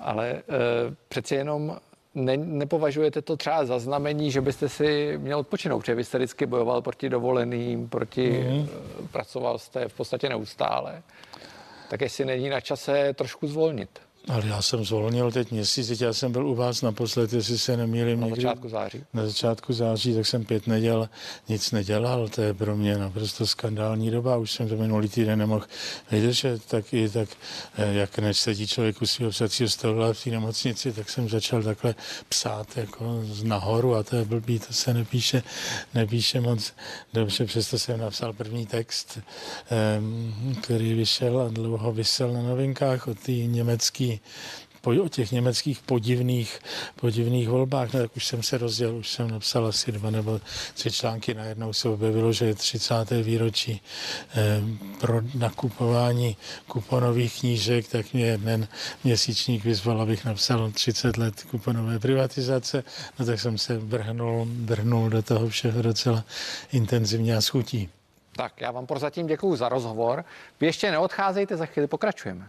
Ale 0.00 0.30
e, 0.30 0.42
přeci 1.08 1.34
jenom 1.34 1.78
ne, 2.14 2.37
nepovažujete 2.37 3.22
to 3.22 3.37
třeba 3.37 3.64
za 3.64 3.78
znamení, 3.78 4.30
že 4.30 4.40
byste 4.40 4.68
si 4.68 5.18
měl 5.18 5.38
odpočinout, 5.38 5.80
protože 5.80 5.94
vy 5.94 6.04
jste 6.04 6.18
vždycky 6.18 6.46
bojoval 6.46 6.82
proti 6.82 7.08
dovoleným, 7.08 7.88
proti, 7.88 8.30
mm-hmm. 8.30 8.68
pracoval 9.12 9.58
jste 9.58 9.88
v 9.88 9.94
podstatě 9.94 10.28
neustále. 10.28 11.02
Tak 11.90 12.00
jestli 12.00 12.24
není 12.24 12.48
na 12.48 12.61
čase 12.61 13.14
trošku 13.14 13.46
zvolnit. 13.46 14.00
Ale 14.28 14.46
já 14.46 14.62
jsem 14.62 14.84
zvolnil 14.84 15.32
teď 15.32 15.50
měsíc, 15.50 15.88
teď 15.88 16.00
já 16.00 16.12
jsem 16.12 16.32
byl 16.32 16.46
u 16.46 16.54
vás 16.54 16.82
naposled, 16.82 17.32
jestli 17.32 17.58
se 17.58 17.76
nemýlím. 17.76 18.20
Na 18.20 18.26
někdy, 18.26 18.42
začátku 18.42 18.68
září. 18.68 19.04
Na 19.14 19.26
začátku 19.26 19.72
září, 19.72 20.14
tak 20.14 20.26
jsem 20.26 20.44
pět 20.44 20.66
neděl 20.66 21.08
nic 21.48 21.70
nedělal. 21.70 22.28
To 22.28 22.42
je 22.42 22.54
pro 22.54 22.76
mě 22.76 22.98
naprosto 22.98 23.46
skandální 23.46 24.10
doba. 24.10 24.36
Už 24.36 24.50
jsem 24.50 24.68
to 24.68 24.76
minulý 24.76 25.08
týden 25.08 25.38
nemohl 25.38 25.64
vydržet. 26.10 26.64
Tak 26.64 26.94
i 26.94 27.08
tak, 27.08 27.28
eh, 27.78 27.92
jak 27.92 28.18
než 28.18 28.40
sedí 28.40 28.66
člověk 28.66 29.02
u 29.02 29.06
svého 29.06 29.30
psacího 29.30 29.68
stolu 29.68 30.12
v 30.12 30.24
té 30.24 30.30
nemocnici, 30.30 30.92
tak 30.92 31.10
jsem 31.10 31.28
začal 31.28 31.62
takhle 31.62 31.94
psát 32.28 32.76
jako 32.76 33.20
z 33.24 33.44
nahoru 33.44 33.94
a 33.94 34.02
to 34.02 34.16
je 34.16 34.24
blbý, 34.24 34.58
to 34.58 34.72
se 34.72 34.94
nepíše, 34.94 35.42
nepíše 35.94 36.40
moc 36.40 36.72
dobře. 37.12 37.44
Přesto 37.44 37.78
jsem 37.78 38.00
napsal 38.00 38.32
první 38.32 38.66
text, 38.66 39.18
ehm, 39.70 40.56
který 40.62 40.94
vyšel 40.94 41.40
a 41.40 41.48
dlouho 41.48 41.92
vysel 41.92 42.32
na 42.32 42.42
novinkách 42.42 43.08
od 43.08 43.18
té 43.18 43.32
německé 43.32 44.17
o 44.96 45.09
těch 45.09 45.33
německých 45.33 45.81
podivných, 45.81 46.61
podivných 46.96 47.48
volbách, 47.48 47.92
no, 47.92 48.00
tak 48.00 48.16
už 48.16 48.26
jsem 48.26 48.42
se 48.42 48.59
rozdělil, 48.59 48.96
už 48.96 49.09
jsem 49.09 49.31
napsal 49.31 49.66
asi 49.66 49.92
dva 49.92 50.11
nebo 50.11 50.40
tři 50.74 50.90
články, 50.90 51.35
najednou 51.35 51.72
se 51.72 51.88
objevilo, 51.88 52.33
že 52.33 52.46
je 52.46 52.54
30. 52.54 52.94
výročí 53.22 53.83
eh, 54.35 54.62
pro 55.00 55.20
nakupování 55.35 56.37
kuponových 56.66 57.40
knížek, 57.40 57.88
tak 57.88 58.12
mě 58.12 58.26
jeden 58.26 58.68
měsíčník 59.04 59.64
vyzval, 59.64 60.02
abych 60.02 60.24
napsal 60.24 60.70
30 60.70 61.16
let 61.16 61.42
kuponové 61.50 61.98
privatizace, 61.98 62.85
no 63.18 63.26
tak 63.26 63.40
jsem 63.40 63.59
se 63.59 63.78
vrhnul, 63.78 64.46
vrhnul 64.50 65.11
do 65.11 65.22
toho 65.22 65.48
všeho 65.48 65.83
docela 65.83 66.24
intenzivně 66.72 67.37
a 67.37 67.40
schutí. 67.40 67.88
Tak 68.33 68.61
já 68.61 68.70
vám 68.70 68.87
prozatím 68.87 69.26
děkuji 69.26 69.57
za 69.57 69.68
rozhovor. 69.68 70.24
Vy 70.61 70.66
ještě 70.66 70.90
neodcházejte, 70.90 71.57
za 71.57 71.66
chvíli 71.66 71.87
pokračujeme. 71.87 72.48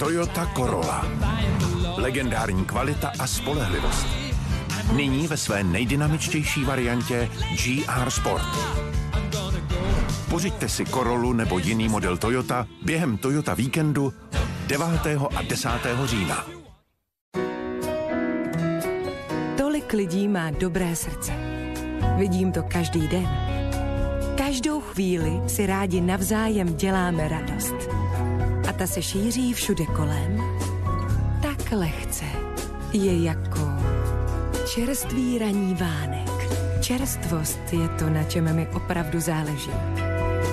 Toyota 0.00 0.46
Corolla. 0.56 1.06
Legendární 1.96 2.64
kvalita 2.64 3.12
a 3.18 3.26
spolehlivost. 3.26 4.06
Nyní 4.96 5.26
ve 5.26 5.36
své 5.36 5.64
nejdynamičtější 5.64 6.64
variantě 6.64 7.30
GR 7.64 8.10
Sport. 8.10 8.44
Pořiďte 10.30 10.68
si 10.68 10.84
Corollu 10.84 11.32
nebo 11.32 11.58
jiný 11.58 11.88
model 11.88 12.16
Toyota 12.16 12.66
během 12.82 13.16
Toyota 13.16 13.54
víkendu 13.54 14.12
9. 14.66 14.86
a 15.36 15.42
10. 15.42 15.70
října. 16.04 16.46
Tolik 19.56 19.92
lidí 19.92 20.28
má 20.28 20.50
dobré 20.50 20.96
srdce. 20.96 21.32
Vidím 22.16 22.52
to 22.52 22.62
každý 22.62 23.08
den. 23.08 23.28
Každou 24.36 24.80
chvíli 24.80 25.40
si 25.46 25.66
rádi 25.66 26.00
navzájem 26.00 26.76
děláme 26.76 27.28
radost 27.28 28.09
a 28.80 28.82
ta 28.82 28.86
se 28.86 29.02
šíří 29.02 29.52
všude 29.52 29.86
kolem, 29.86 30.42
tak 31.42 31.72
lehce 31.72 32.24
je 32.92 33.22
jako 33.22 33.60
čerstvý 34.74 35.38
raní 35.38 35.74
vánek. 35.74 36.30
Čerstvost 36.80 37.58
je 37.72 37.88
to, 37.88 38.10
na 38.10 38.24
čem 38.24 38.56
mi 38.56 38.68
opravdu 38.68 39.20
záleží. 39.20 39.70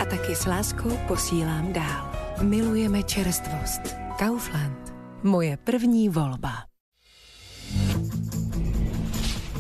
A 0.02 0.06
taky 0.06 0.36
s 0.36 0.46
láskou 0.46 0.98
posílám 1.08 1.74
dál. 1.74 2.12
Milujeme 2.42 3.04
čerstvost. 3.04 3.82
Kaufland. 4.18 4.94
Moje 5.24 5.58
první 5.58 6.10
volba. 6.10 6.54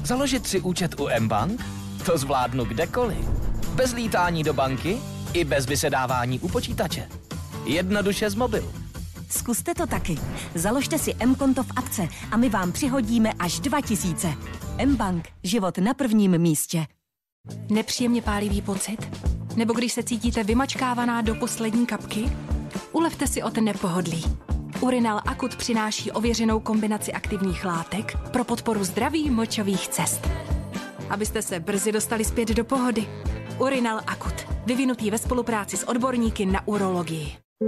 Založit 0.03 0.47
si 0.47 0.62
účet 0.62 0.99
u 0.99 1.08
mBank? 1.19 1.65
To 2.06 2.17
zvládnu 2.17 2.65
kdekoliv. 2.65 3.30
Bez 3.75 3.93
lítání 3.93 4.43
do 4.43 4.53
banky 4.53 4.97
i 5.34 5.43
bez 5.43 5.65
vysedávání 5.65 6.39
u 6.39 6.47
počítače. 6.47 7.27
Jednoduše 7.67 8.30
z 8.30 8.36
mobilu. 8.36 8.73
Zkuste 9.30 9.75
to 9.75 9.88
taky. 9.88 10.17
Založte 10.56 10.97
si 10.97 11.13
M-konto 11.19 11.63
v 11.63 11.71
apce 11.75 12.08
a 12.32 12.38
my 12.38 12.49
vám 12.49 12.71
přihodíme 12.71 13.34
až 13.39 13.60
2000. 13.60 14.34
M-Bank. 14.77 15.30
Život 15.43 15.77
na 15.77 15.93
prvním 15.93 16.38
místě. 16.38 16.86
Nepříjemně 17.69 18.21
pálivý 18.21 18.62
pocit? 18.62 19.10
Nebo 19.56 19.73
když 19.73 19.93
se 19.93 20.03
cítíte 20.03 20.43
vymačkávaná 20.43 21.21
do 21.21 21.36
poslední 21.36 21.86
kapky? 21.86 22.32
Ulevte 22.91 23.27
si 23.27 23.43
od 23.43 23.58
nepohodlí. 23.58 24.23
Urinal 24.82 25.21
Akut 25.25 25.56
přináší 25.56 26.12
ověřenou 26.12 26.60
kombinaci 26.60 27.13
aktivních 27.13 27.65
látek 27.65 28.17
pro 28.32 28.43
podporu 28.43 28.84
zdraví 28.84 29.30
močových 29.30 29.88
cest. 29.88 30.27
Abyste 31.10 31.41
se 31.41 31.60
brzy 31.60 31.91
dostali 31.91 32.25
zpět 32.25 32.49
do 32.49 32.63
pohody. 32.63 33.08
Urinal 33.60 34.01
Akut. 34.08 34.34
Vyvinutý 34.65 35.12
ve 35.12 35.17
spolupráci 35.17 35.77
s 35.77 35.84
odborníky 35.84 36.45
na 36.45 36.67
urologii. 36.67 37.46
Ta 37.60 37.65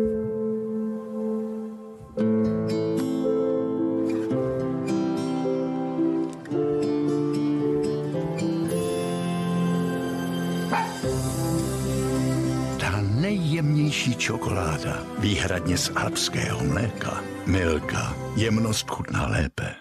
nejjemnější 13.01 14.15
čokoláda, 14.15 15.03
výhradně 15.19 15.77
z 15.77 15.91
alpského 15.95 16.63
mléka, 16.63 17.23
Milka, 17.45 18.15
jemnost 18.35 18.89
chutná 18.89 19.27
lépe. 19.27 19.75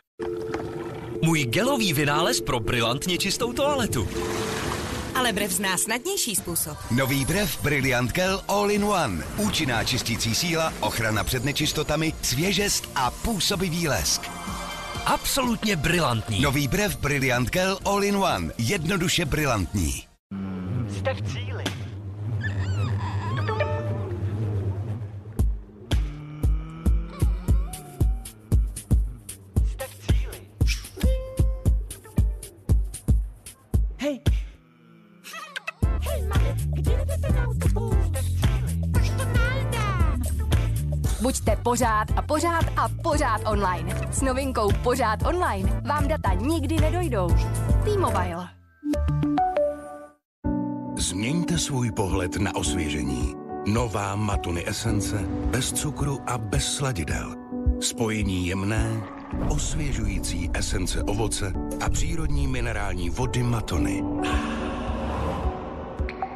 Můj 1.23 1.45
gelový 1.45 1.93
vynález 1.93 2.41
pro 2.41 2.61
brilantně 2.61 3.19
čistou 3.19 3.53
toaletu. 3.53 4.09
Ale 5.19 5.33
Brev 5.33 5.51
zná 5.51 5.79
snadnější 5.79 6.37
způsob. 6.37 6.79
Nový 6.91 7.25
Brev 7.25 7.63
Brilliant 7.63 8.13
Gel 8.13 8.43
All-in-One. 8.49 9.25
Účinná 9.37 9.85
čistící 9.85 10.35
síla, 10.35 10.73
ochrana 10.81 11.25
před 11.25 11.45
nečistotami, 11.45 12.13
svěžest 12.23 12.89
a 12.95 13.11
působivý 13.11 13.89
lesk. 13.89 14.31
Absolutně 15.07 15.77
brilantní. 15.77 16.41
Nový 16.41 16.69
Brev 16.69 16.97
Brilliant 16.97 17.51
Gel 17.51 17.79
All-in-One. 17.85 18.53
Jednoduše 18.59 19.25
brilantní. 19.25 20.05
Jste 20.99 21.15
v 21.15 21.33
cíli. 21.33 21.65
Buďte 41.49 41.63
pořád 41.63 42.09
a 42.17 42.23
pořád 42.23 42.65
a 42.77 42.89
pořád 43.03 43.41
online. 43.47 44.09
S 44.11 44.21
novinkou 44.21 44.73
Pořád 44.83 45.23
online 45.27 45.83
vám 45.87 46.09
data 46.09 46.35
nikdy 46.35 46.77
nedojdou. 46.77 47.29
T-Mobile. 47.85 48.49
Změňte 50.97 51.59
svůj 51.59 51.93
pohled 51.93 52.37
na 52.37 52.55
osvěžení. 52.55 53.35
Nová 53.67 54.17
Matuny 54.17 54.69
esence 54.69 55.17
bez 55.51 55.73
cukru 55.73 56.19
a 56.27 56.39
bez 56.39 56.75
sladidel. 56.77 57.35
Spojení 57.81 58.47
jemné, 58.47 59.03
osvěžující 59.49 60.51
esence 60.55 61.03
ovoce 61.03 61.53
a 61.81 61.91
přírodní 61.91 62.47
minerální 62.47 63.11
vody 63.11 63.43
Matony. 63.43 64.05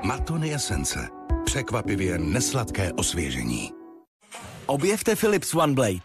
Matony 0.05 0.55
esence. 0.55 1.09
Překvapivě 1.45 2.19
nesladké 2.19 2.93
osvěžení. 2.93 3.82
Objevte 4.67 5.17
Philips 5.17 5.55
OneBlade. 5.55 6.01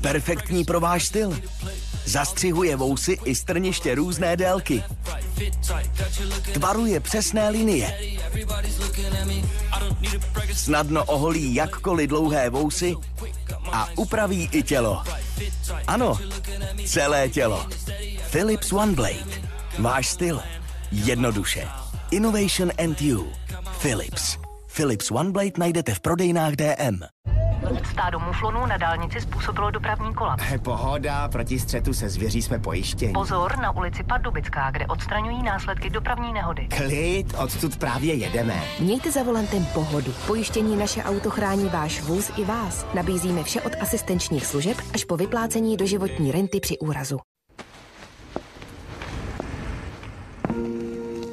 Perfektní 0.00 0.64
pro 0.64 0.80
váš 0.80 1.04
styl. 1.04 1.38
Zastřihuje 2.04 2.76
vousy 2.76 3.18
i 3.24 3.34
strniště 3.34 3.94
různé 3.94 4.36
délky. 4.36 4.82
Tvaruje 6.52 7.00
přesné 7.00 7.50
linie. 7.50 7.98
Snadno 10.54 11.04
oholí 11.04 11.54
jakkoliv 11.54 12.08
dlouhé 12.08 12.50
vousy 12.50 12.94
a 13.72 13.88
upraví 13.96 14.48
i 14.52 14.62
tělo. 14.62 15.02
Ano, 15.86 16.18
celé 16.86 17.28
tělo. 17.28 17.66
Philips 18.30 18.72
OneBlade. 18.72 19.26
Váš 19.78 20.08
styl. 20.08 20.42
Jednoduše. 20.92 21.68
Innovation 22.10 22.72
and 22.78 23.02
you. 23.02 23.32
Philips. 23.78 24.38
Philips 24.66 25.10
OneBlade 25.10 25.52
najdete 25.58 25.94
v 25.94 26.00
prodejnách 26.00 26.56
DM. 26.56 27.00
Stádo 27.90 28.18
muflonů 28.20 28.66
na 28.66 28.76
dálnici 28.76 29.20
způsobilo 29.20 29.70
dopravní 29.70 30.14
kolaps. 30.14 30.44
Pohoda, 30.62 31.28
proti 31.28 31.58
střetu 31.58 31.94
se 31.94 32.08
zvěří 32.08 32.42
jsme 32.42 32.58
pojištěni. 32.58 33.12
Pozor 33.12 33.58
na 33.58 33.70
ulici 33.76 34.02
Pardubická, 34.02 34.70
kde 34.70 34.86
odstraňují 34.86 35.42
následky 35.42 35.90
dopravní 35.90 36.32
nehody. 36.32 36.68
Klid, 36.76 37.34
odtud 37.38 37.76
právě 37.76 38.14
jedeme. 38.14 38.62
Mějte 38.80 39.10
za 39.10 39.22
volantem 39.22 39.66
pohodu. 39.66 40.12
Pojištění 40.26 40.76
naše 40.76 41.02
auto 41.04 41.30
chrání 41.30 41.68
váš 41.68 42.00
vůz 42.02 42.32
i 42.36 42.44
vás. 42.44 42.86
Nabízíme 42.94 43.42
vše 43.44 43.60
od 43.60 43.72
asistenčních 43.80 44.46
služeb 44.46 44.76
až 44.94 45.04
po 45.04 45.16
vyplácení 45.16 45.76
doživotní 45.76 46.32
renty 46.32 46.60
při 46.60 46.78
úrazu. 46.78 47.18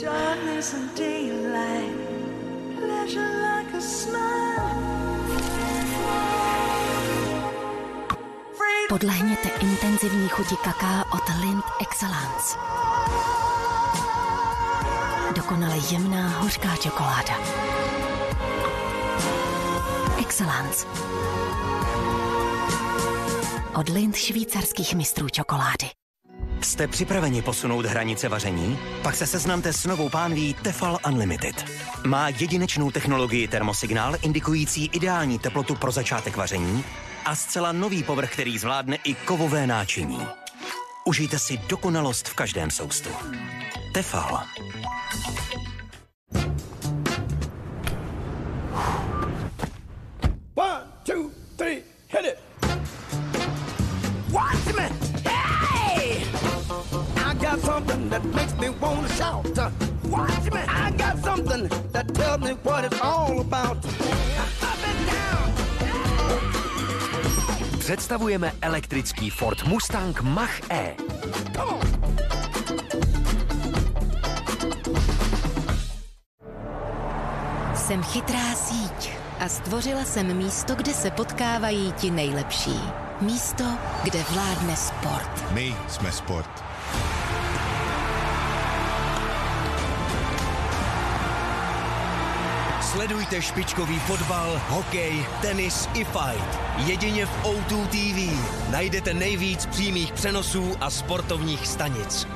Darkness 0.02 0.74
and 0.74 0.98
daylight, 0.98 1.96
pleasure 2.80 3.58
like 3.58 3.78
a 3.78 3.82
smile. 3.82 4.61
Podlehněte 8.91 9.49
intenzivní 9.49 10.30
chuti 10.30 10.56
kaká 10.63 11.06
od 11.13 11.23
Lind 11.41 11.63
Excellence. 11.82 12.58
Dokonale 15.36 15.77
jemná 15.91 16.30
hořká 16.30 16.75
čokoláda. 16.75 17.38
Excellence. 20.19 20.88
Od 23.75 23.89
Lind 23.89 24.15
švýcarských 24.15 24.95
mistrů 24.95 25.30
čokolády. 25.30 25.88
Jste 26.62 26.88
připraveni 26.88 27.41
posunout 27.41 27.86
hranice 27.86 28.30
vaření? 28.30 28.80
Pak 29.01 29.15
se 29.15 29.27
seznamte 29.27 29.73
s 29.73 29.86
novou 29.86 30.10
pánví 30.10 30.54
Tefal 30.54 30.97
Unlimited. 31.08 31.65
Má 32.08 32.30
jedinečnou 32.30 32.91
technologii 32.91 33.47
termosignál 33.47 34.15
indikující 34.21 34.86
ideální 34.86 35.39
teplotu 35.39 35.75
pro 35.75 35.91
začátek 35.91 36.38
vaření 36.38 36.84
a 37.25 37.36
zcela 37.36 37.71
nový 37.71 38.03
povrch, 38.03 38.31
který 38.34 38.57
zvládne 38.57 38.97
i 39.03 39.13
kovové 39.13 39.67
náčiní. 39.67 40.27
Užijte 41.05 41.39
si 41.39 41.57
dokonalost 41.57 42.27
v 42.27 42.34
každém 42.34 42.71
soustu. 42.71 43.10
Tefal. 43.93 44.43
One, 50.55 50.84
two, 51.03 51.31
three, 51.57 51.84
hit 52.07 52.25
it. 52.25 52.39
Hey! 55.25 56.23
I 57.15 57.34
got 57.34 57.60
something 57.60 58.10
that 58.10 58.23
makes 58.25 58.53
me 58.57 58.69
want 58.69 59.07
to 59.07 59.13
shout. 59.13 59.73
Watch 60.03 60.51
me. 60.51 60.60
I 60.67 60.91
got 60.91 61.23
something 61.23 61.69
that 61.91 62.13
tells 62.13 62.41
me 62.41 62.51
what 62.63 62.86
it's 62.86 63.01
all 63.01 63.39
about. 63.39 64.01
Představujeme 67.91 68.51
elektrický 68.62 69.30
Ford 69.30 69.63
Mustang 69.63 70.21
Mach-E. 70.21 70.95
Jsem 77.75 78.04
chytrá 78.04 78.56
síť 78.56 79.10
a 79.39 79.49
stvořila 79.49 80.06
jsem 80.06 80.38
místo, 80.38 80.75
kde 80.75 80.93
se 80.93 81.12
potkávají 81.12 81.91
ti 81.91 82.12
nejlepší. 82.12 82.80
Místo, 83.21 83.63
kde 84.04 84.23
vládne 84.23 84.75
sport. 84.75 85.51
My 85.51 85.75
jsme 85.88 86.12
sport. 86.12 86.61
Sledujte 93.02 93.42
špičkový 93.42 94.00
fotbal, 94.00 94.62
hokej, 94.70 95.26
tenis 95.42 95.90
i 95.94 96.04
fight. 96.06 96.60
Jedině 96.78 97.26
v 97.26 97.44
O2 97.44 97.88
TV 97.88 98.72
najdete 98.72 99.14
nejvíc 99.14 99.66
přímých 99.66 100.12
přenosů 100.14 100.72
a 100.82 100.90
sportovních 100.90 101.68
stanic. 101.68 102.28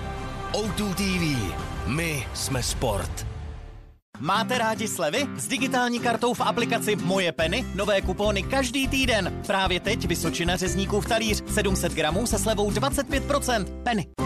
O2 0.51 0.93
TV. 0.93 1.53
My 1.87 2.27
jsme 2.33 2.63
sport. 2.63 3.27
Máte 4.19 4.57
rádi 4.57 4.87
slevy? 4.87 5.27
S 5.35 5.47
digitální 5.47 5.99
kartou 5.99 6.33
v 6.33 6.41
aplikaci 6.41 6.95
Moje 6.95 7.31
peny 7.31 7.65
nové 7.75 8.01
kupóny 8.01 8.43
každý 8.43 8.87
týden. 8.87 9.41
Právě 9.47 9.79
teď 9.79 10.07
Vysočina 10.07 10.55
řezníků 10.55 11.01
v 11.01 11.05
talíř 11.05 11.43
700 11.47 11.93
gramů 11.93 12.27
se 12.27 12.39
slevou 12.39 12.71
25%. 12.71 13.65
Peny. 13.83 14.24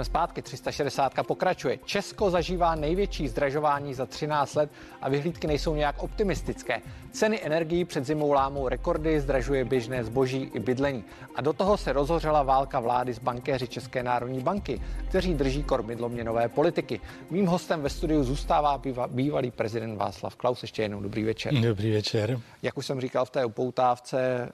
Jsme 0.00 0.04
zpátky, 0.04 0.42
360 0.42 1.12
pokračuje. 1.26 1.78
Česko 1.84 2.30
zažívá 2.30 2.74
největší 2.74 3.28
zdražování 3.28 3.94
za 3.94 4.06
13 4.06 4.54
let 4.54 4.70
a 5.00 5.08
vyhlídky 5.08 5.46
nejsou 5.46 5.74
nějak 5.74 6.02
optimistické. 6.02 6.80
Ceny 7.10 7.40
energií 7.42 7.84
před 7.84 8.06
zimou 8.06 8.32
lámou 8.32 8.68
rekordy, 8.68 9.20
zdražuje 9.20 9.64
běžné 9.64 10.04
zboží 10.04 10.50
i 10.54 10.60
bydlení. 10.60 11.04
A 11.34 11.40
do 11.40 11.52
toho 11.52 11.76
se 11.76 11.92
rozhořela 11.92 12.42
válka 12.42 12.80
vlády 12.80 13.14
s 13.14 13.18
bankéři 13.18 13.68
České 13.68 14.02
národní 14.02 14.40
banky, 14.40 14.80
kteří 15.08 15.34
drží 15.34 15.62
kormidlo 15.62 16.08
měnové 16.08 16.48
politiky. 16.48 17.00
Mým 17.30 17.46
hostem 17.46 17.82
ve 17.82 17.88
studiu 17.90 18.24
zůstává 18.24 18.80
bývalý 19.06 19.50
prezident 19.50 19.96
Václav 19.96 20.36
Klaus. 20.36 20.62
Ještě 20.62 20.82
jednou 20.82 21.00
dobrý 21.00 21.24
večer. 21.24 21.54
Dobrý 21.54 21.92
večer. 21.92 22.40
Jak 22.62 22.78
už 22.78 22.86
jsem 22.86 23.00
říkal 23.00 23.24
v 23.24 23.30
té 23.30 23.44
upoutávce, 23.44 24.48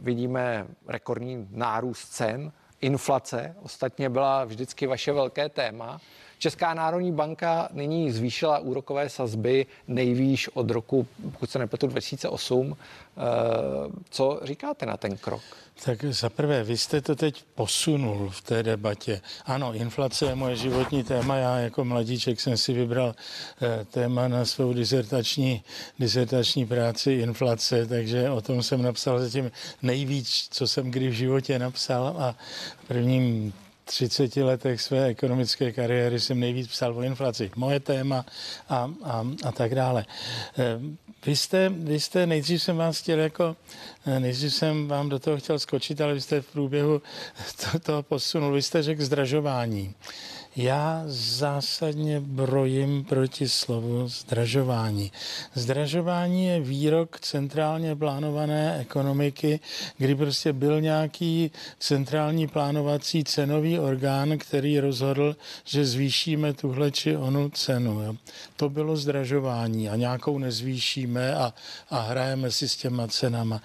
vidíme 0.00 0.66
rekordní 0.88 1.48
nárůst 1.50 2.08
cen 2.08 2.52
inflace 2.82 3.56
ostatně 3.62 4.10
byla 4.10 4.44
vždycky 4.44 4.86
vaše 4.86 5.12
velké 5.12 5.48
téma. 5.48 6.00
Česká 6.42 6.74
národní 6.74 7.12
banka 7.12 7.68
nyní 7.72 8.12
zvýšila 8.12 8.58
úrokové 8.58 9.08
sazby 9.08 9.66
nejvýš 9.88 10.48
od 10.48 10.70
roku, 10.70 11.06
pokud 11.32 11.50
se 11.50 11.58
nepletu, 11.58 11.86
2008. 11.86 12.76
Co 14.10 14.40
říkáte 14.42 14.86
na 14.86 14.96
ten 14.96 15.16
krok? 15.16 15.42
Tak 15.84 16.04
zaprvé, 16.04 16.64
vy 16.64 16.76
jste 16.76 17.00
to 17.00 17.16
teď 17.16 17.44
posunul 17.54 18.30
v 18.30 18.40
té 18.40 18.62
debatě. 18.62 19.20
Ano, 19.44 19.74
inflace 19.74 20.24
je 20.24 20.34
moje 20.34 20.56
životní 20.56 21.04
téma. 21.04 21.36
Já 21.36 21.58
jako 21.58 21.84
mladíček 21.84 22.40
jsem 22.40 22.56
si 22.56 22.72
vybral 22.72 23.14
téma 23.90 24.28
na 24.28 24.44
svou 24.44 24.72
disertační, 24.72 25.64
disertační 25.98 26.66
práci 26.66 27.12
inflace, 27.12 27.86
takže 27.86 28.30
o 28.30 28.40
tom 28.40 28.62
jsem 28.62 28.82
napsal 28.82 29.18
zatím 29.18 29.50
nejvíc, 29.82 30.48
co 30.50 30.68
jsem 30.68 30.90
kdy 30.90 31.08
v 31.08 31.12
životě 31.12 31.58
napsal 31.58 32.14
a 32.18 32.34
prvním 32.88 33.52
30 33.84 34.36
letech 34.36 34.80
své 34.80 35.06
ekonomické 35.06 35.72
kariéry 35.72 36.20
jsem 36.20 36.40
nejvíc 36.40 36.68
psal 36.68 36.96
o 36.98 37.02
inflaci. 37.02 37.50
Moje 37.56 37.80
téma 37.80 38.24
a, 38.68 38.90
a, 39.04 39.26
a 39.44 39.52
tak 39.52 39.74
dále. 39.74 40.04
Vy 41.26 41.36
jste, 41.36 41.68
vy 41.68 42.00
jste, 42.00 42.26
nejdřív 42.26 42.62
jsem 42.62 42.76
vás 42.76 42.98
chtěl 42.98 43.18
jako, 43.18 43.56
nejdřív 44.18 44.54
jsem 44.54 44.88
vám 44.88 45.08
do 45.08 45.18
toho 45.18 45.36
chtěl 45.36 45.58
skočit, 45.58 46.00
ale 46.00 46.14
vy 46.14 46.20
jste 46.20 46.40
v 46.40 46.46
průběhu 46.52 47.02
to, 47.72 47.78
toho 47.78 48.02
posunul. 48.02 48.52
Vy 48.52 48.62
jste 48.62 48.82
řekl 48.82 49.04
zdražování. 49.04 49.94
Já 50.56 51.02
zásadně 51.06 52.20
brojím 52.20 53.04
proti 53.04 53.48
slovu 53.48 54.08
zdražování. 54.08 55.12
Zdražování 55.54 56.46
je 56.46 56.60
výrok 56.60 57.20
centrálně 57.20 57.96
plánované 57.96 58.78
ekonomiky, 58.78 59.60
kdy 59.98 60.14
prostě 60.14 60.52
byl 60.52 60.80
nějaký 60.80 61.50
centrální 61.78 62.48
plánovací 62.48 63.24
cenový 63.24 63.78
orgán, 63.78 64.38
který 64.38 64.80
rozhodl, 64.80 65.36
že 65.64 65.84
zvýšíme 65.84 66.52
tuhle 66.52 66.90
či 66.90 67.16
onu 67.16 67.50
cenu. 67.50 68.00
Jo. 68.00 68.14
To 68.56 68.68
bylo 68.68 68.96
zdražování 68.96 69.88
a 69.88 69.96
nějakou 69.96 70.38
nezvýšíme 70.38 71.34
a, 71.34 71.54
a 71.90 72.00
hrajeme 72.00 72.50
si 72.50 72.68
s 72.68 72.76
těma 72.76 73.06
cenama. 73.08 73.62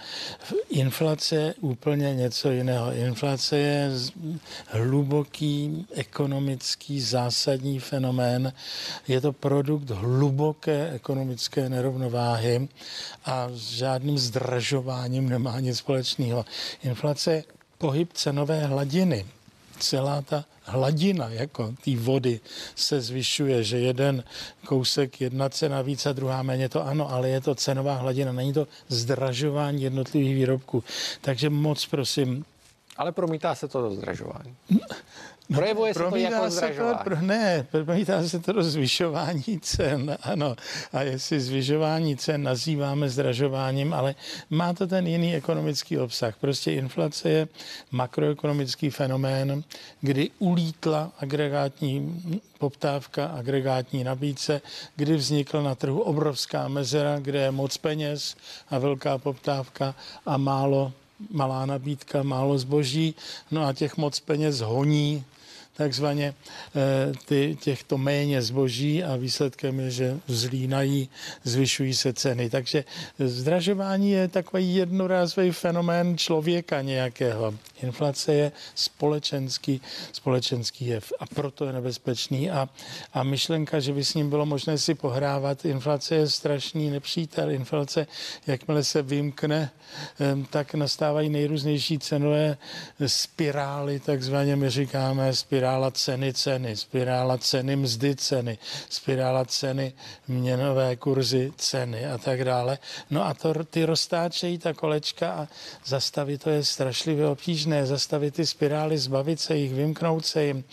Inflace 0.70 1.36
je 1.36 1.54
úplně 1.62 2.16
něco 2.16 2.52
jiného. 2.52 2.94
Inflace 2.94 3.58
je 3.58 3.92
hluboký 4.68 5.86
ekonomický 5.96 6.77
zásadní 6.90 7.80
fenomén. 7.80 8.54
Je 9.08 9.22
to 9.22 9.34
produkt 9.34 9.90
hluboké 9.90 10.92
ekonomické 10.92 11.70
nerovnováhy 11.70 12.68
a 13.26 13.48
s 13.50 13.72
žádným 13.72 14.18
zdražováním 14.18 15.30
nemá 15.30 15.60
nic 15.60 15.78
společného. 15.78 16.46
Inflace 16.84 17.44
pohyb 17.78 18.14
cenové 18.14 18.66
hladiny. 18.66 19.26
Celá 19.80 20.22
ta 20.22 20.46
hladina 20.64 21.30
jako 21.30 21.74
té 21.84 21.96
vody 21.96 22.40
se 22.76 23.02
zvyšuje, 23.02 23.64
že 23.64 23.80
jeden 23.80 24.24
kousek, 24.66 25.22
jedna 25.22 25.50
cena 25.50 25.82
víc 25.82 26.06
a 26.06 26.14
druhá 26.14 26.44
méně, 26.44 26.70
to 26.70 26.86
ano, 26.86 27.12
ale 27.12 27.30
je 27.30 27.42
to 27.42 27.56
cenová 27.56 27.96
hladina, 27.96 28.32
není 28.32 28.54
to 28.54 28.68
zdražování 28.88 29.84
jednotlivých 29.84 30.36
výrobků. 30.36 30.84
Takže 31.22 31.50
moc 31.50 31.86
prosím, 31.86 32.46
Ale 32.98 33.12
promítá 33.12 33.56
se 33.56 33.68
to 33.68 33.82
do 33.82 33.96
zdražování. 33.96 34.56
Projevuje 35.54 35.94
se 35.94 36.00
to 36.10 36.16
jako 36.16 36.44
se 36.44 36.52
zdražování. 36.52 37.00
To, 37.04 37.16
ne, 37.22 37.68
promítá 37.72 38.28
se 38.28 38.40
to 38.40 38.52
do 38.52 38.64
zvyšování 38.64 39.60
cen, 39.62 40.18
ano. 40.22 40.56
A 40.94 41.02
jestli 41.02 41.40
zvyšování 41.40 42.18
cen 42.18 42.44
nazýváme 42.44 43.10
zdražováním, 43.10 43.94
ale 43.94 44.16
má 44.50 44.74
to 44.74 44.88
ten 44.88 45.08
jiný 45.08 45.36
ekonomický 45.36 45.98
obsah. 45.98 46.36
Prostě 46.38 46.72
inflace 46.72 47.30
je 47.30 47.48
makroekonomický 47.92 48.90
fenomén, 48.90 49.64
kdy 50.02 50.30
ulítla 50.40 51.12
agregátní 51.20 52.22
poptávka, 52.58 53.26
agregátní 53.26 54.04
nabídce, 54.04 54.62
kdy 54.96 55.16
vznikla 55.16 55.62
na 55.62 55.76
trhu 55.76 56.00
obrovská 56.00 56.68
mezera, 56.68 57.20
kde 57.20 57.40
je 57.40 57.52
moc 57.52 57.78
peněz 57.78 58.36
a 58.70 58.78
velká 58.80 59.18
poptávka 59.18 59.96
a 60.26 60.38
málo 60.38 60.94
malá 61.32 61.66
nabídka, 61.66 62.24
málo 62.24 62.58
zboží, 62.58 63.16
no 63.52 63.66
a 63.66 63.74
těch 63.74 63.98
moc 63.98 64.20
peněz 64.20 64.60
honí 64.60 65.26
takzvaně 65.78 66.34
eh, 66.76 67.14
ty, 67.26 67.58
těchto 67.62 67.98
méně 67.98 68.42
zboží 68.42 69.04
a 69.04 69.16
výsledkem 69.16 69.80
je, 69.80 69.92
že 69.92 70.18
zlínají, 70.28 71.10
zvyšují 71.44 71.94
se 71.94 72.14
ceny. 72.14 72.50
Takže 72.50 72.84
zdražování 73.20 74.12
je 74.12 74.28
takový 74.28 74.76
jednorázový 74.76 75.52
fenomén 75.52 76.18
člověka 76.18 76.82
nějakého. 76.82 77.54
Inflace 77.82 78.34
je 78.34 78.52
společenský, 78.76 79.82
společenský 80.12 80.88
jev 80.88 81.14
a 81.20 81.26
proto 81.26 81.66
je 81.66 81.74
nebezpečný 81.74 82.52
a, 82.52 82.70
a 83.14 83.24
myšlenka, 83.24 83.80
že 83.80 83.94
by 83.94 84.04
s 84.06 84.14
ním 84.14 84.30
bylo 84.30 84.46
možné 84.46 84.78
si 84.78 84.96
pohrávat, 84.96 85.66
inflace 85.66 86.16
je 86.16 86.30
strašný 86.30 86.90
nepřítel. 86.90 87.52
Inflace, 87.52 88.08
jakmile 88.48 88.84
se 88.84 89.02
vymkne, 89.02 89.70
tak 90.50 90.74
nastávají 90.74 91.30
nejrůznější 91.30 92.00
cenové 92.00 92.58
spirály, 93.08 94.00
takzvaně 94.00 94.56
my 94.56 94.70
říkáme 94.70 95.36
spirála 95.68 95.92
ceny 95.92 96.34
ceny, 96.34 96.76
spirála 96.76 97.38
ceny 97.38 97.76
mzdy 97.76 98.16
ceny, 98.16 98.58
spirála 98.90 99.46
ceny 99.46 99.94
měnové 100.28 100.96
kurzy 100.96 101.52
ceny 101.58 102.06
a 102.06 102.18
tak 102.18 102.44
dále. 102.44 102.78
No 103.12 103.26
a 103.26 103.34
to, 103.34 103.54
ty 103.64 103.86
roztáčejí 103.86 104.58
ta 104.58 104.74
kolečka 104.74 105.32
a 105.32 105.48
zastavit 105.86 106.44
to 106.44 106.50
je 106.50 106.64
strašlivě 106.64 107.28
obtížné. 107.28 107.86
Zastavit 107.86 108.34
ty 108.34 108.46
spirály, 108.46 108.98
zbavit 108.98 109.40
se 109.40 109.58
jich, 109.58 109.74
vymknout 109.74 110.26
se 110.26 110.44
jim, 110.44 110.64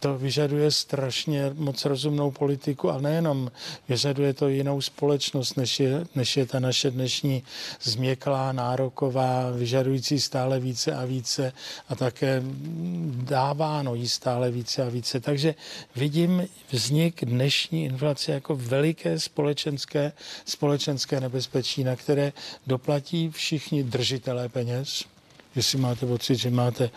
to 0.00 0.18
vyžaduje 0.18 0.70
strašně 0.70 1.50
moc 1.54 1.84
rozumnou 1.84 2.30
politiku 2.30 2.90
a 2.90 3.00
nejenom, 3.00 3.50
vyžaduje 3.88 4.34
to 4.34 4.48
jinou 4.48 4.80
společnost, 4.80 5.56
než 5.56 5.80
je, 5.80 6.04
než 6.14 6.36
je 6.36 6.46
ta 6.46 6.60
naše 6.60 6.90
dnešní 6.90 7.42
změklá, 7.82 8.52
nároková, 8.52 9.50
vyžadující 9.50 10.20
stále 10.20 10.60
více 10.60 10.92
a 10.92 11.04
více 11.04 11.52
a 11.88 11.94
také 11.94 12.42
dáváno 13.24 13.94
jí 13.94 14.08
stále 14.18 14.50
více 14.50 14.82
a 14.82 14.88
více. 14.88 15.20
Takže 15.20 15.54
vidím 15.96 16.48
vznik 16.70 17.24
dnešní 17.24 17.84
inflace 17.84 18.32
jako 18.32 18.56
veliké 18.56 19.20
společenské, 19.20 20.12
společenské 20.44 21.20
nebezpečí, 21.20 21.84
na 21.84 21.96
které 21.96 22.32
doplatí 22.66 23.30
všichni 23.30 23.82
držitelé 23.84 24.48
peněz. 24.48 25.04
Jestli 25.56 25.78
máte 25.78 26.06
pocit, 26.06 26.36
že 26.36 26.50
máte 26.50 26.90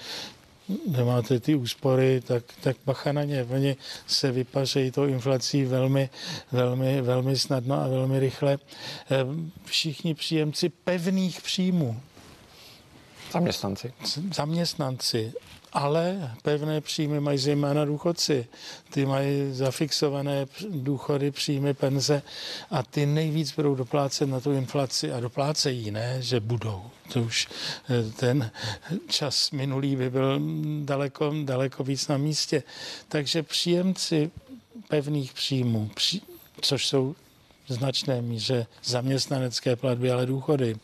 nemáte 0.87 1.39
ty 1.39 1.55
úspory, 1.55 2.21
tak, 2.21 2.43
tak 2.61 2.77
bacha 2.85 3.11
na 3.11 3.23
ně. 3.23 3.43
Oni 3.43 3.75
se 4.07 4.31
vypařejí 4.31 4.91
tou 4.91 5.05
inflací 5.05 5.65
velmi, 5.65 6.09
velmi, 6.51 7.01
velmi 7.01 7.37
snadno 7.37 7.75
a 7.75 7.87
velmi 7.87 8.19
rychle. 8.19 8.57
Eh, 9.11 9.17
Všichni 9.65 10.13
příjemci 10.15 10.69
pevných 10.69 11.41
příjmů, 11.41 12.01
Zaměstnanci. 13.31 13.93
zaměstnanci, 14.33 15.33
ale 15.73 16.31
pevné 16.41 16.81
příjmy 16.81 17.19
mají 17.19 17.37
zejména 17.37 17.85
důchodci. 17.85 18.47
Ty 18.89 19.05
mají 19.05 19.53
zafixované 19.53 20.45
důchody, 20.69 21.31
příjmy, 21.31 21.73
penze 21.73 22.21
a 22.71 22.83
ty 22.83 23.05
nejvíc 23.05 23.55
budou 23.55 23.75
doplácet 23.75 24.29
na 24.29 24.39
tu 24.39 24.51
inflaci 24.51 25.11
a 25.11 25.19
doplácejí, 25.19 25.91
ne, 25.91 26.17
že 26.19 26.39
budou. 26.39 26.83
To 27.13 27.21
už 27.21 27.47
eh, 27.89 28.11
ten 28.11 28.51
čas 29.07 29.51
minulý 29.51 29.95
by 29.95 30.09
byl 30.09 30.39
daleko, 30.83 31.33
daleko 31.43 31.83
víc 31.83 32.07
na 32.07 32.17
místě. 32.17 32.63
Takže 33.07 33.43
příjemci 33.43 34.31
pevných 34.87 35.33
příjmů, 35.33 35.91
což 36.61 36.87
jsou 36.87 37.15
značné 37.67 38.21
míře 38.21 38.67
zaměstnanecké 38.83 39.75
platby, 39.75 40.11
ale 40.11 40.25
důchody, 40.25 40.75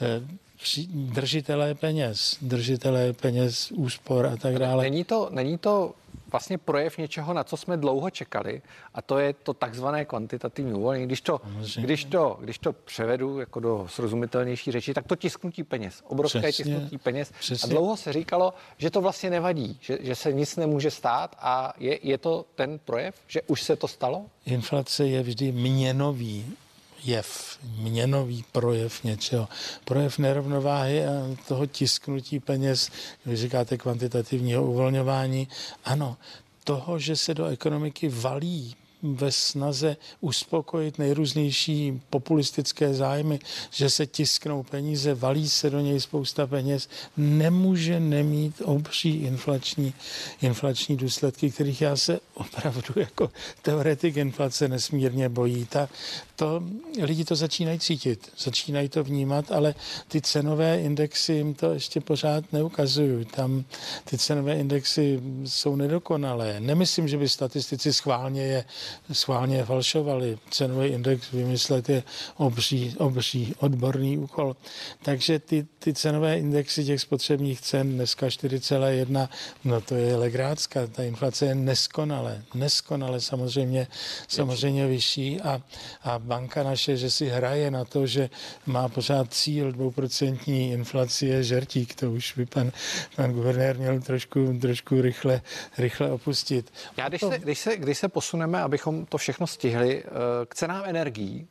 eh, 0.00 0.43
držitelé 0.88 1.74
peněz, 1.74 2.38
držitelé 2.42 3.12
peněz, 3.12 3.72
úspor 3.72 4.26
a 4.26 4.36
tak 4.36 4.58
dále. 4.58 4.82
Není 4.82 5.04
to, 5.04 5.28
není 5.32 5.58
to 5.58 5.94
vlastně 6.32 6.58
projev 6.58 6.98
něčeho, 6.98 7.32
na 7.32 7.44
co 7.44 7.56
jsme 7.56 7.76
dlouho 7.76 8.10
čekali, 8.10 8.62
a 8.94 9.02
to 9.02 9.18
je 9.18 9.32
to 9.32 9.54
takzvané 9.54 10.04
kvantitativní 10.04 10.72
uvolnění. 10.72 11.06
Když 11.06 11.20
to, 11.20 11.40
když 11.76 12.04
to, 12.04 12.38
když 12.40 12.58
to 12.58 12.72
převedu 12.72 13.40
jako 13.40 13.60
do 13.60 13.86
srozumitelnější 13.90 14.72
řeči, 14.72 14.94
tak 14.94 15.06
to 15.06 15.16
tisknutí 15.16 15.64
peněz, 15.64 16.02
obrovské 16.08 16.38
Přesně, 16.40 16.64
tisknutí 16.64 16.98
peněz. 16.98 17.32
přesně. 17.40 17.66
A 17.66 17.70
dlouho 17.70 17.96
se 17.96 18.12
říkalo, 18.12 18.54
že 18.78 18.90
to 18.90 19.00
vlastně 19.00 19.30
nevadí, 19.30 19.78
že, 19.80 19.98
že 20.00 20.14
se 20.14 20.32
nic 20.32 20.56
nemůže 20.56 20.90
stát 20.90 21.36
a 21.38 21.74
je, 21.78 21.98
je 22.02 22.18
to 22.18 22.44
ten 22.54 22.78
projev, 22.84 23.14
že 23.28 23.42
už 23.42 23.62
se 23.62 23.76
to 23.76 23.88
stalo? 23.88 24.26
Inflace 24.46 25.06
je 25.06 25.22
vždy 25.22 25.52
měnový 25.52 26.56
jev, 27.04 27.58
měnový 27.76 28.44
projev 28.52 29.04
něčeho. 29.04 29.48
Projev 29.84 30.18
nerovnováhy 30.18 31.06
a 31.06 31.36
toho 31.48 31.66
tisknutí 31.66 32.40
peněz, 32.40 32.90
vy 33.26 33.36
říkáte 33.36 33.78
kvantitativního 33.78 34.64
uvolňování, 34.64 35.48
ano, 35.84 36.16
toho, 36.64 36.98
že 36.98 37.16
se 37.16 37.34
do 37.34 37.46
ekonomiky 37.46 38.08
valí 38.08 38.76
ve 39.04 39.32
snaze 39.32 39.96
uspokojit 40.20 40.98
nejrůznější 40.98 42.00
populistické 42.10 42.94
zájmy, 42.94 43.38
že 43.70 43.90
se 43.90 44.06
tisknou 44.06 44.62
peníze, 44.62 45.14
valí 45.14 45.48
se 45.48 45.70
do 45.70 45.80
něj 45.80 46.00
spousta 46.00 46.46
peněz, 46.46 46.88
nemůže 47.16 48.00
nemít 48.00 48.62
obří 48.64 49.16
inflační, 49.16 49.94
inflační 50.42 50.96
důsledky, 50.96 51.50
kterých 51.50 51.80
já 51.80 51.96
se 51.96 52.20
opravdu 52.34 52.94
jako 52.96 53.30
teoretik 53.62 54.16
inflace 54.16 54.68
nesmírně 54.68 55.28
bojí. 55.28 55.66
Ta, 55.66 55.88
to, 56.36 56.62
lidi 57.02 57.24
to 57.24 57.36
začínají 57.36 57.78
cítit, 57.78 58.32
začínají 58.38 58.88
to 58.88 59.04
vnímat, 59.04 59.52
ale 59.52 59.74
ty 60.08 60.20
cenové 60.20 60.80
indexy 60.80 61.32
jim 61.32 61.54
to 61.54 61.72
ještě 61.72 62.00
pořád 62.00 62.52
neukazují. 62.52 63.24
Tam 63.24 63.64
ty 64.04 64.18
cenové 64.18 64.56
indexy 64.56 65.20
jsou 65.44 65.76
nedokonalé. 65.76 66.60
Nemyslím, 66.60 67.08
že 67.08 67.18
by 67.18 67.28
statistici 67.28 67.92
schválně 67.92 68.42
je, 68.42 68.64
schválně 69.12 69.64
falšovali. 69.64 70.38
Cenový 70.50 70.88
index 70.88 71.30
vymyslet 71.30 71.88
je 71.88 72.02
obří, 72.36 72.94
obří 72.98 73.54
odborný 73.58 74.18
úkol. 74.18 74.56
Takže 75.02 75.38
ty, 75.38 75.66
ty 75.78 75.94
cenové 75.94 76.38
indexy 76.38 76.84
těch 76.84 77.00
spotřebních 77.00 77.60
cen 77.60 77.94
dneska 77.94 78.26
4,1, 78.26 79.28
no 79.64 79.80
to 79.80 79.94
je 79.94 80.16
legrácka. 80.16 80.86
Ta 80.86 81.02
inflace 81.02 81.46
je 81.46 81.54
neskonale, 81.54 82.42
neskonale 82.54 83.20
samozřejmě, 83.20 83.86
samozřejmě 84.28 84.86
vyšší 84.86 85.40
a, 85.40 85.62
a 86.02 86.18
banka 86.18 86.62
naše, 86.62 86.96
že 86.96 87.10
si 87.10 87.26
hraje 87.28 87.70
na 87.70 87.84
to, 87.84 88.06
že 88.06 88.30
má 88.66 88.88
pořád 88.88 89.32
cíl 89.32 89.72
dvouprocentní 89.72 90.72
inflace 90.72 91.26
je 91.26 91.42
žertík. 91.42 91.94
To 91.94 92.10
už 92.10 92.32
by 92.36 92.46
pan, 92.46 92.72
pan 93.16 93.32
guvernér 93.32 93.78
měl 93.78 94.00
trošku, 94.00 94.58
trošku 94.60 95.00
rychle, 95.00 95.40
rychle 95.78 96.10
opustit. 96.10 96.72
Já 96.96 97.08
když 97.08 97.20
se, 97.20 97.38
když, 97.38 97.58
se, 97.58 97.76
když 97.76 97.98
se 97.98 98.08
posuneme, 98.08 98.62
abychom 98.84 99.06
to 99.06 99.18
všechno 99.18 99.46
stihli, 99.46 100.02
eh, 100.04 100.10
k 100.46 100.54
cenám 100.54 100.82
energií, 100.86 101.46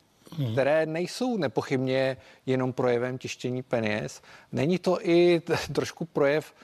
které 0.52 0.86
nejsou 0.86 1.36
nepochybně 1.36 2.16
jenom 2.46 2.72
projevem 2.72 3.18
tištění 3.18 3.62
peněz, 3.62 4.22
není 4.52 4.78
to 4.78 4.98
i 5.02 5.40
t- 5.40 5.56
trošku 5.72 6.04
projev 6.04 6.54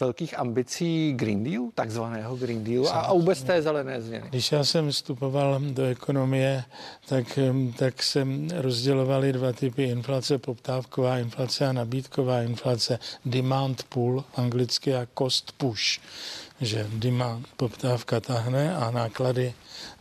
velkých 0.00 0.38
ambicí 0.38 1.12
Green 1.16 1.44
Deal, 1.44 1.70
takzvaného 1.74 2.36
Green 2.36 2.64
Deal 2.64 2.88
a, 2.88 3.00
a 3.00 3.12
vůbec 3.12 3.42
té 3.42 3.62
zelené 3.62 4.02
změny. 4.02 4.28
Když 4.28 4.52
já 4.52 4.64
jsem 4.64 4.90
vstupoval 4.90 5.60
do 5.60 5.84
ekonomie, 5.84 6.64
tak, 7.08 7.38
em, 7.38 7.72
tak 7.72 8.02
jsem 8.02 8.48
rozdělovali 8.54 9.32
dva 9.32 9.52
typy 9.52 9.82
inflace, 9.82 10.38
poptávková 10.38 11.18
inflace 11.18 11.66
a 11.66 11.72
nabídková 11.72 12.42
inflace, 12.42 12.98
demand 13.24 13.82
pull 13.88 14.24
anglicky 14.34 14.94
a 14.94 15.06
cost 15.18 15.52
push. 15.52 16.00
Že 16.64 16.88
demand, 16.96 17.44
poptávka 17.60 18.20
tahne 18.20 18.72
a 18.72 18.90
náklady 18.90 19.52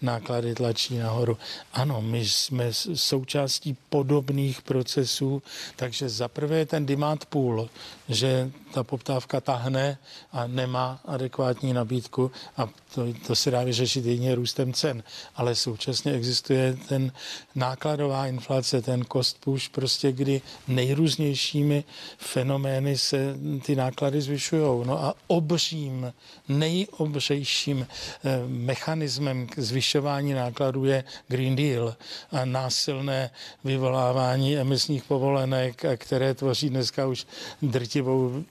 náklady 0.04 0.56
tlačí 0.56 0.98
nahoru. 0.98 1.38
Ano, 1.74 2.02
my 2.02 2.26
jsme 2.26 2.74
součástí 2.94 3.78
podobných 3.90 4.62
procesů, 4.62 5.44
takže 5.76 6.10
zaprvé 6.10 6.58
je 6.58 6.66
ten 6.66 6.86
demand 6.86 7.26
pool, 7.26 7.70
že 8.10 8.52
ta 8.74 8.84
poptávka 8.84 9.42
tahne 9.42 9.98
a 10.32 10.48
nemá 10.48 11.00
adekvátní 11.06 11.74
nabídku 11.74 12.32
a 12.58 12.70
to, 12.96 13.14
to 13.28 13.36
se 13.36 13.52
dá 13.52 13.64
vyřešit 13.64 14.06
jedině 14.06 14.36
růstem 14.36 14.74
cen. 14.74 15.04
Ale 15.36 15.56
současně 15.56 16.14
existuje 16.14 16.78
ten 16.88 17.12
nákladová 17.56 18.28
inflace, 18.28 18.82
ten 18.82 19.06
cost 19.12 19.38
push, 19.40 19.70
prostě 19.70 20.12
kdy 20.12 20.42
nejrůznějšími 20.68 21.84
fenomény 22.18 22.98
se 22.98 23.36
ty 23.66 23.76
náklady 23.76 24.22
zvyšují. 24.22 24.88
No 24.88 25.04
a 25.04 25.14
obřím, 25.28 26.14
nejobřejším 26.48 27.88
eh, 27.88 28.44
mechanismem 28.48 29.48
k 29.48 29.60
zvyšování 29.94 30.34
nákladů 30.34 30.86
je 30.86 31.04
Green 31.28 31.56
Deal 31.56 31.96
a 32.32 32.46
násilné 32.46 33.30
vyvolávání 33.64 34.58
emisních 34.58 35.04
povolenek, 35.04 35.86
které 35.98 36.34
tvoří 36.34 36.70
dneska 36.70 37.08
už 37.08 37.26
drtivou 37.62 38.44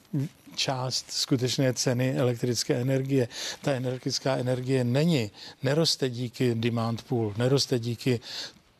část 0.54 1.10
skutečné 1.10 1.74
ceny 1.74 2.14
elektrické 2.16 2.74
energie. 2.74 3.28
Ta 3.62 3.72
energetická 3.72 4.36
energie 4.36 4.84
není, 4.84 5.30
neroste 5.62 6.10
díky 6.10 6.54
demand 6.54 7.02
pool, 7.02 7.34
neroste 7.36 7.78
díky 7.78 8.20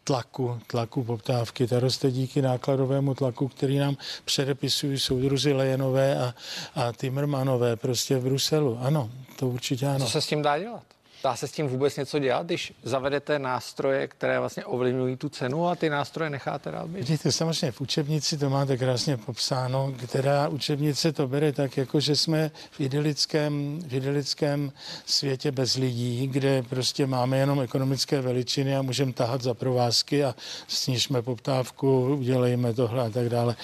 tlaku, 0.05 0.61
tlaku 0.67 1.05
poptávky. 1.05 1.67
Ta 1.67 1.81
roste 1.81 2.11
díky 2.11 2.43
nákladovému 2.43 3.15
tlaku, 3.15 3.49
který 3.49 3.79
nám 3.79 3.97
předepisují 4.25 4.99
soudruzi 4.99 5.53
Lejenové 5.53 6.19
a, 6.19 6.35
a 6.75 6.93
Timmermanové 6.93 7.77
prostě 7.77 8.17
v 8.19 8.23
Bruselu. 8.23 8.79
Ano, 8.81 9.11
to 9.39 9.49
určitě 9.49 9.87
ano. 9.87 10.05
Co 10.05 10.11
se 10.11 10.21
s 10.21 10.27
tím 10.27 10.43
dá 10.43 10.59
dělat? 10.59 10.83
Dá 11.23 11.37
se 11.37 11.49
s 11.49 11.53
tím 11.53 11.69
vůbec 11.69 11.97
něco 11.97 12.19
dělat, 12.19 12.47
když 12.47 12.73
zavedete 12.83 13.39
nástroje, 13.39 14.09
které 14.09 14.41
vlastně 14.41 14.65
ovlivňují 14.65 15.17
tu 15.17 15.29
cenu 15.29 15.69
a 15.69 15.75
ty 15.75 15.91
nástroje 15.91 16.31
necháte 16.31 16.71
dál 16.71 16.89
být? 16.89 16.99
Vidíte, 16.99 17.33
samozřejmě 17.33 17.73
v 17.73 17.81
učebnici 17.81 18.39
to 18.39 18.51
máte 18.51 18.77
krásně 18.77 19.17
popsáno, 19.17 19.95
která 20.07 20.49
učebnice 20.49 21.13
to 21.13 21.29
bere 21.29 21.53
tak, 21.53 21.77
jako 21.77 22.01
že 22.01 22.17
jsme 22.17 22.51
v 22.71 22.81
idylickém, 22.81 23.83
v 23.89 23.95
idylickém 23.95 24.73
světě 25.07 25.53
bez 25.53 25.77
lidí, 25.77 26.27
kde 26.27 26.63
prostě 26.63 27.07
máme 27.07 27.39
jenom 27.39 27.61
ekonomické 27.61 28.21
veličiny 28.21 28.77
a 28.77 28.83
můžeme 28.83 29.13
tahat 29.13 29.43
za 29.43 29.55
provázky 29.55 30.25
a 30.25 30.35
snižme 30.69 31.23
poptávku, 31.23 32.15
udělejme 32.15 32.75
tohle 32.75 33.07
a 33.07 33.11
tak 33.11 33.29
dále 33.29 33.57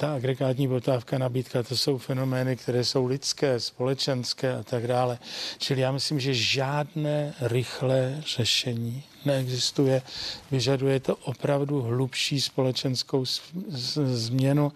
ta 0.00 0.14
agregátní 0.14 0.68
poptávka, 0.68 1.18
nabídka, 1.18 1.62
to 1.62 1.76
jsou 1.76 1.98
fenomény, 1.98 2.56
které 2.56 2.84
jsou 2.84 3.06
lidské, 3.06 3.60
společenské 3.60 4.54
a 4.56 4.62
tak 4.62 4.86
dále. 4.86 5.18
Čili 5.58 5.80
já 5.80 5.92
myslím, 5.92 6.20
že 6.20 6.34
žádné 6.34 7.34
rychlé 7.40 8.22
řešení 8.26 9.02
neexistuje. 9.24 10.02
Vyžaduje 10.50 11.00
to 11.00 11.16
opravdu 11.16 11.82
hlubší 11.82 12.40
společenskou 12.40 13.24
změnu, 14.04 14.72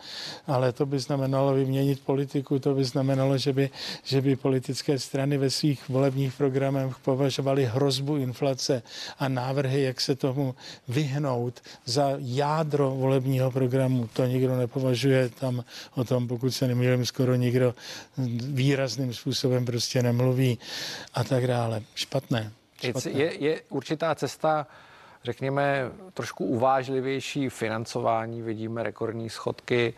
ale 0.46 0.72
to 0.72 0.86
by 0.86 0.98
znamenalo 0.98 1.54
vyměnit 1.54 2.00
politiku, 2.00 2.58
to 2.58 2.74
by 2.74 2.84
znamenalo, 2.84 3.38
že 3.38 3.52
by, 3.52 3.70
že 4.04 4.20
by 4.20 4.36
politické 4.36 4.98
strany 4.98 5.38
ve 5.38 5.50
svých 5.50 5.88
volebních 5.88 6.32
programech 6.32 6.98
považovaly 6.98 7.64
hrozbu 7.66 8.16
inflace 8.16 8.82
a 9.18 9.28
návrhy, 9.28 9.82
jak 9.82 10.00
se 10.00 10.14
tomu 10.14 10.54
vyhnout 10.88 11.60
za 11.84 12.10
jádro 12.18 12.90
volebního 12.90 13.50
programu. 13.50 14.08
To 14.12 14.26
nikdo 14.26 14.56
nepovažuje 14.56 15.28
tam 15.28 15.64
o 15.94 16.04
tom, 16.04 16.28
pokud 16.28 16.50
se 16.50 16.68
nemýlím, 16.68 17.06
skoro 17.06 17.34
nikdo 17.34 17.74
výrazným 18.42 19.14
způsobem 19.14 19.64
prostě 19.64 20.02
nemluví 20.02 20.58
a 21.14 21.24
tak 21.24 21.46
dále. 21.46 21.82
Špatné. 21.94 22.61
Je, 23.10 23.44
je 23.44 23.60
určitá 23.68 24.14
cesta, 24.14 24.66
řekněme, 25.24 25.90
trošku 26.14 26.44
uvážlivější 26.44 27.48
financování. 27.48 28.42
Vidíme 28.42 28.82
rekordní 28.82 29.30
schodky, 29.30 29.94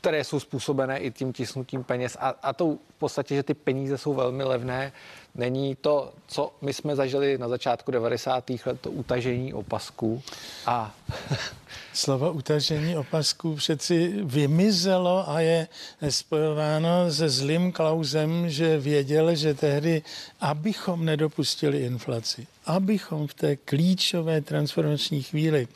které 0.00 0.24
jsou 0.24 0.40
způsobené 0.40 0.98
i 0.98 1.10
tím 1.10 1.32
tisnutím 1.32 1.84
peněz 1.84 2.16
a, 2.20 2.28
a 2.42 2.52
to 2.52 2.74
v 2.96 2.98
podstatě, 2.98 3.34
že 3.34 3.42
ty 3.42 3.54
peníze 3.54 3.98
jsou 3.98 4.14
velmi 4.14 4.44
levné. 4.44 4.92
Není 5.34 5.76
to, 5.76 6.12
co 6.26 6.52
my 6.60 6.74
jsme 6.74 6.96
zažili 6.96 7.38
na 7.38 7.48
začátku 7.48 7.90
90. 7.90 8.50
let, 8.66 8.80
to 8.80 8.90
utažení 8.90 9.54
opasků 9.54 10.22
a 10.66 10.94
Slovo 11.92 12.32
utažení 12.32 12.96
opasků 12.96 13.54
přeci 13.54 14.12
vymizelo 14.22 15.30
a 15.30 15.40
je 15.40 15.68
spojováno 16.08 17.12
se 17.12 17.28
zlým 17.28 17.72
klauzem, 17.72 18.50
že 18.50 18.78
věděl, 18.78 19.34
že 19.34 19.54
tehdy, 19.54 20.02
abychom 20.40 21.04
nedopustili 21.04 21.78
inflaci, 21.78 22.46
abychom 22.68 23.26
v 23.26 23.34
té 23.34 23.56
klíčové 23.56 24.40
transformační 24.40 25.22
chvíli 25.22 25.68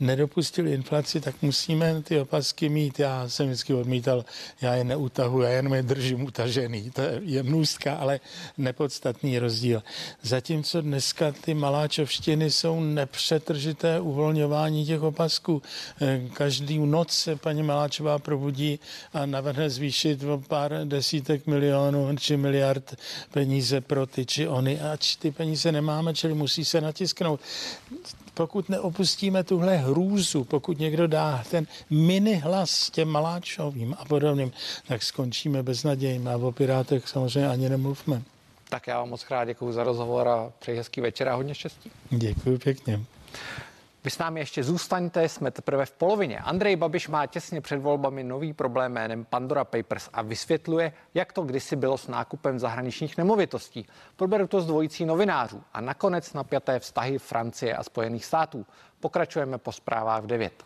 nedopustili 0.00 0.72
inflaci, 0.72 1.20
tak 1.20 1.34
musíme 1.42 2.02
ty 2.02 2.20
opasky 2.20 2.68
mít. 2.68 2.98
Já 2.98 3.28
jsem 3.28 3.46
vždycky 3.46 3.74
odmítal, 3.74 4.24
já 4.62 4.74
je 4.74 4.84
neutahu, 4.84 5.42
já 5.42 5.48
jenom 5.48 5.74
je 5.74 5.82
držím 5.82 6.24
utažený. 6.24 6.90
To 6.90 7.02
je 7.22 7.42
mnůstka, 7.42 7.94
ale 7.94 8.20
nepodstatný 8.58 9.38
rozdíl. 9.38 9.82
Zatímco 10.22 10.80
dneska 10.80 11.32
ty 11.32 11.54
maláčovštiny 11.54 12.50
jsou 12.50 12.80
nepřetržité 12.80 14.00
uvolňování 14.00 14.86
těch 14.86 15.02
opasků. 15.02 15.62
Eh, 16.00 16.20
každý 16.32 16.78
noc 16.78 17.12
se 17.12 17.36
paní 17.36 17.62
Maláčová 17.62 18.18
probudí 18.18 18.80
a 19.12 19.26
navrhne 19.26 19.70
zvýšit 19.70 20.22
o 20.22 20.38
pár 20.38 20.72
desítek 20.84 21.46
milionů 21.46 22.16
či 22.16 22.36
miliard 22.36 22.96
peníze 23.32 23.80
pro 23.80 24.06
ty 24.06 24.26
či 24.26 24.48
ony, 24.48 24.80
ač 24.80 25.16
ty 25.16 25.30
peníze 25.30 25.72
nemáme, 25.72 26.14
čili 26.28 26.34
musí 26.38 26.64
se 26.64 26.80
natisknout 26.80 27.40
pokud 28.34 28.68
neopustíme 28.68 29.44
tuhle 29.44 29.76
hrůzu, 29.76 30.44
pokud 30.44 30.78
někdo 30.78 31.06
dá 31.06 31.42
ten 31.50 31.66
mini 31.90 32.34
hlas 32.34 32.90
těm 32.90 33.08
maláčovým 33.08 33.94
a 33.98 34.04
podobným, 34.04 34.52
tak 34.88 35.02
skončíme 35.02 35.62
bez 35.62 35.84
naději. 35.84 36.20
A 36.28 36.36
o 36.36 36.52
Pirátech 36.52 37.08
samozřejmě 37.08 37.48
ani 37.48 37.68
nemluvme. 37.68 38.22
Tak 38.68 38.86
já 38.86 38.98
vám 38.98 39.08
moc 39.08 39.24
krát 39.24 39.44
děkuji 39.44 39.72
za 39.72 39.84
rozhovor 39.84 40.28
a 40.28 40.52
přeji 40.58 40.78
hezký 40.78 41.00
večer 41.00 41.28
a 41.28 41.34
hodně 41.34 41.54
štěstí. 41.54 41.90
Děkuji 42.10 42.58
pěkně. 42.58 43.00
Vy 44.08 44.12
s 44.12 44.18
námi 44.18 44.40
ještě 44.40 44.64
zůstaňte, 44.64 45.28
jsme 45.28 45.50
teprve 45.50 45.86
v 45.86 45.92
polovině. 45.92 46.38
Andrej 46.38 46.76
Babiš 46.76 47.08
má 47.08 47.26
těsně 47.26 47.60
před 47.60 47.76
volbami 47.76 48.24
nový 48.24 48.52
problém 48.52 48.92
jménem 48.92 49.24
Pandora 49.24 49.64
Papers 49.64 50.08
a 50.12 50.22
vysvětluje, 50.22 50.92
jak 51.14 51.32
to 51.32 51.42
kdysi 51.42 51.76
bylo 51.76 51.98
s 51.98 52.08
nákupem 52.08 52.58
zahraničních 52.58 53.18
nemovitostí. 53.18 53.86
Proberu 54.16 54.46
to 54.46 54.60
s 54.60 54.66
dvojicí 54.66 55.04
novinářů 55.04 55.62
a 55.72 55.80
nakonec 55.80 56.32
napjaté 56.32 56.78
vztahy 56.78 57.18
Francie 57.18 57.76
a 57.76 57.82
Spojených 57.82 58.24
států. 58.24 58.66
Pokračujeme 59.00 59.58
po 59.58 59.72
zprávách 59.72 60.22
v 60.22 60.26
9. 60.26 60.64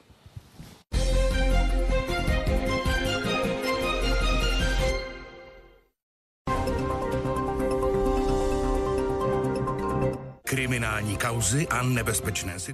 Kriminální 10.45 11.17
kauzy 11.17 11.69
a 11.69 11.83
nebezpečné 11.83 12.61
situace. 12.61 12.73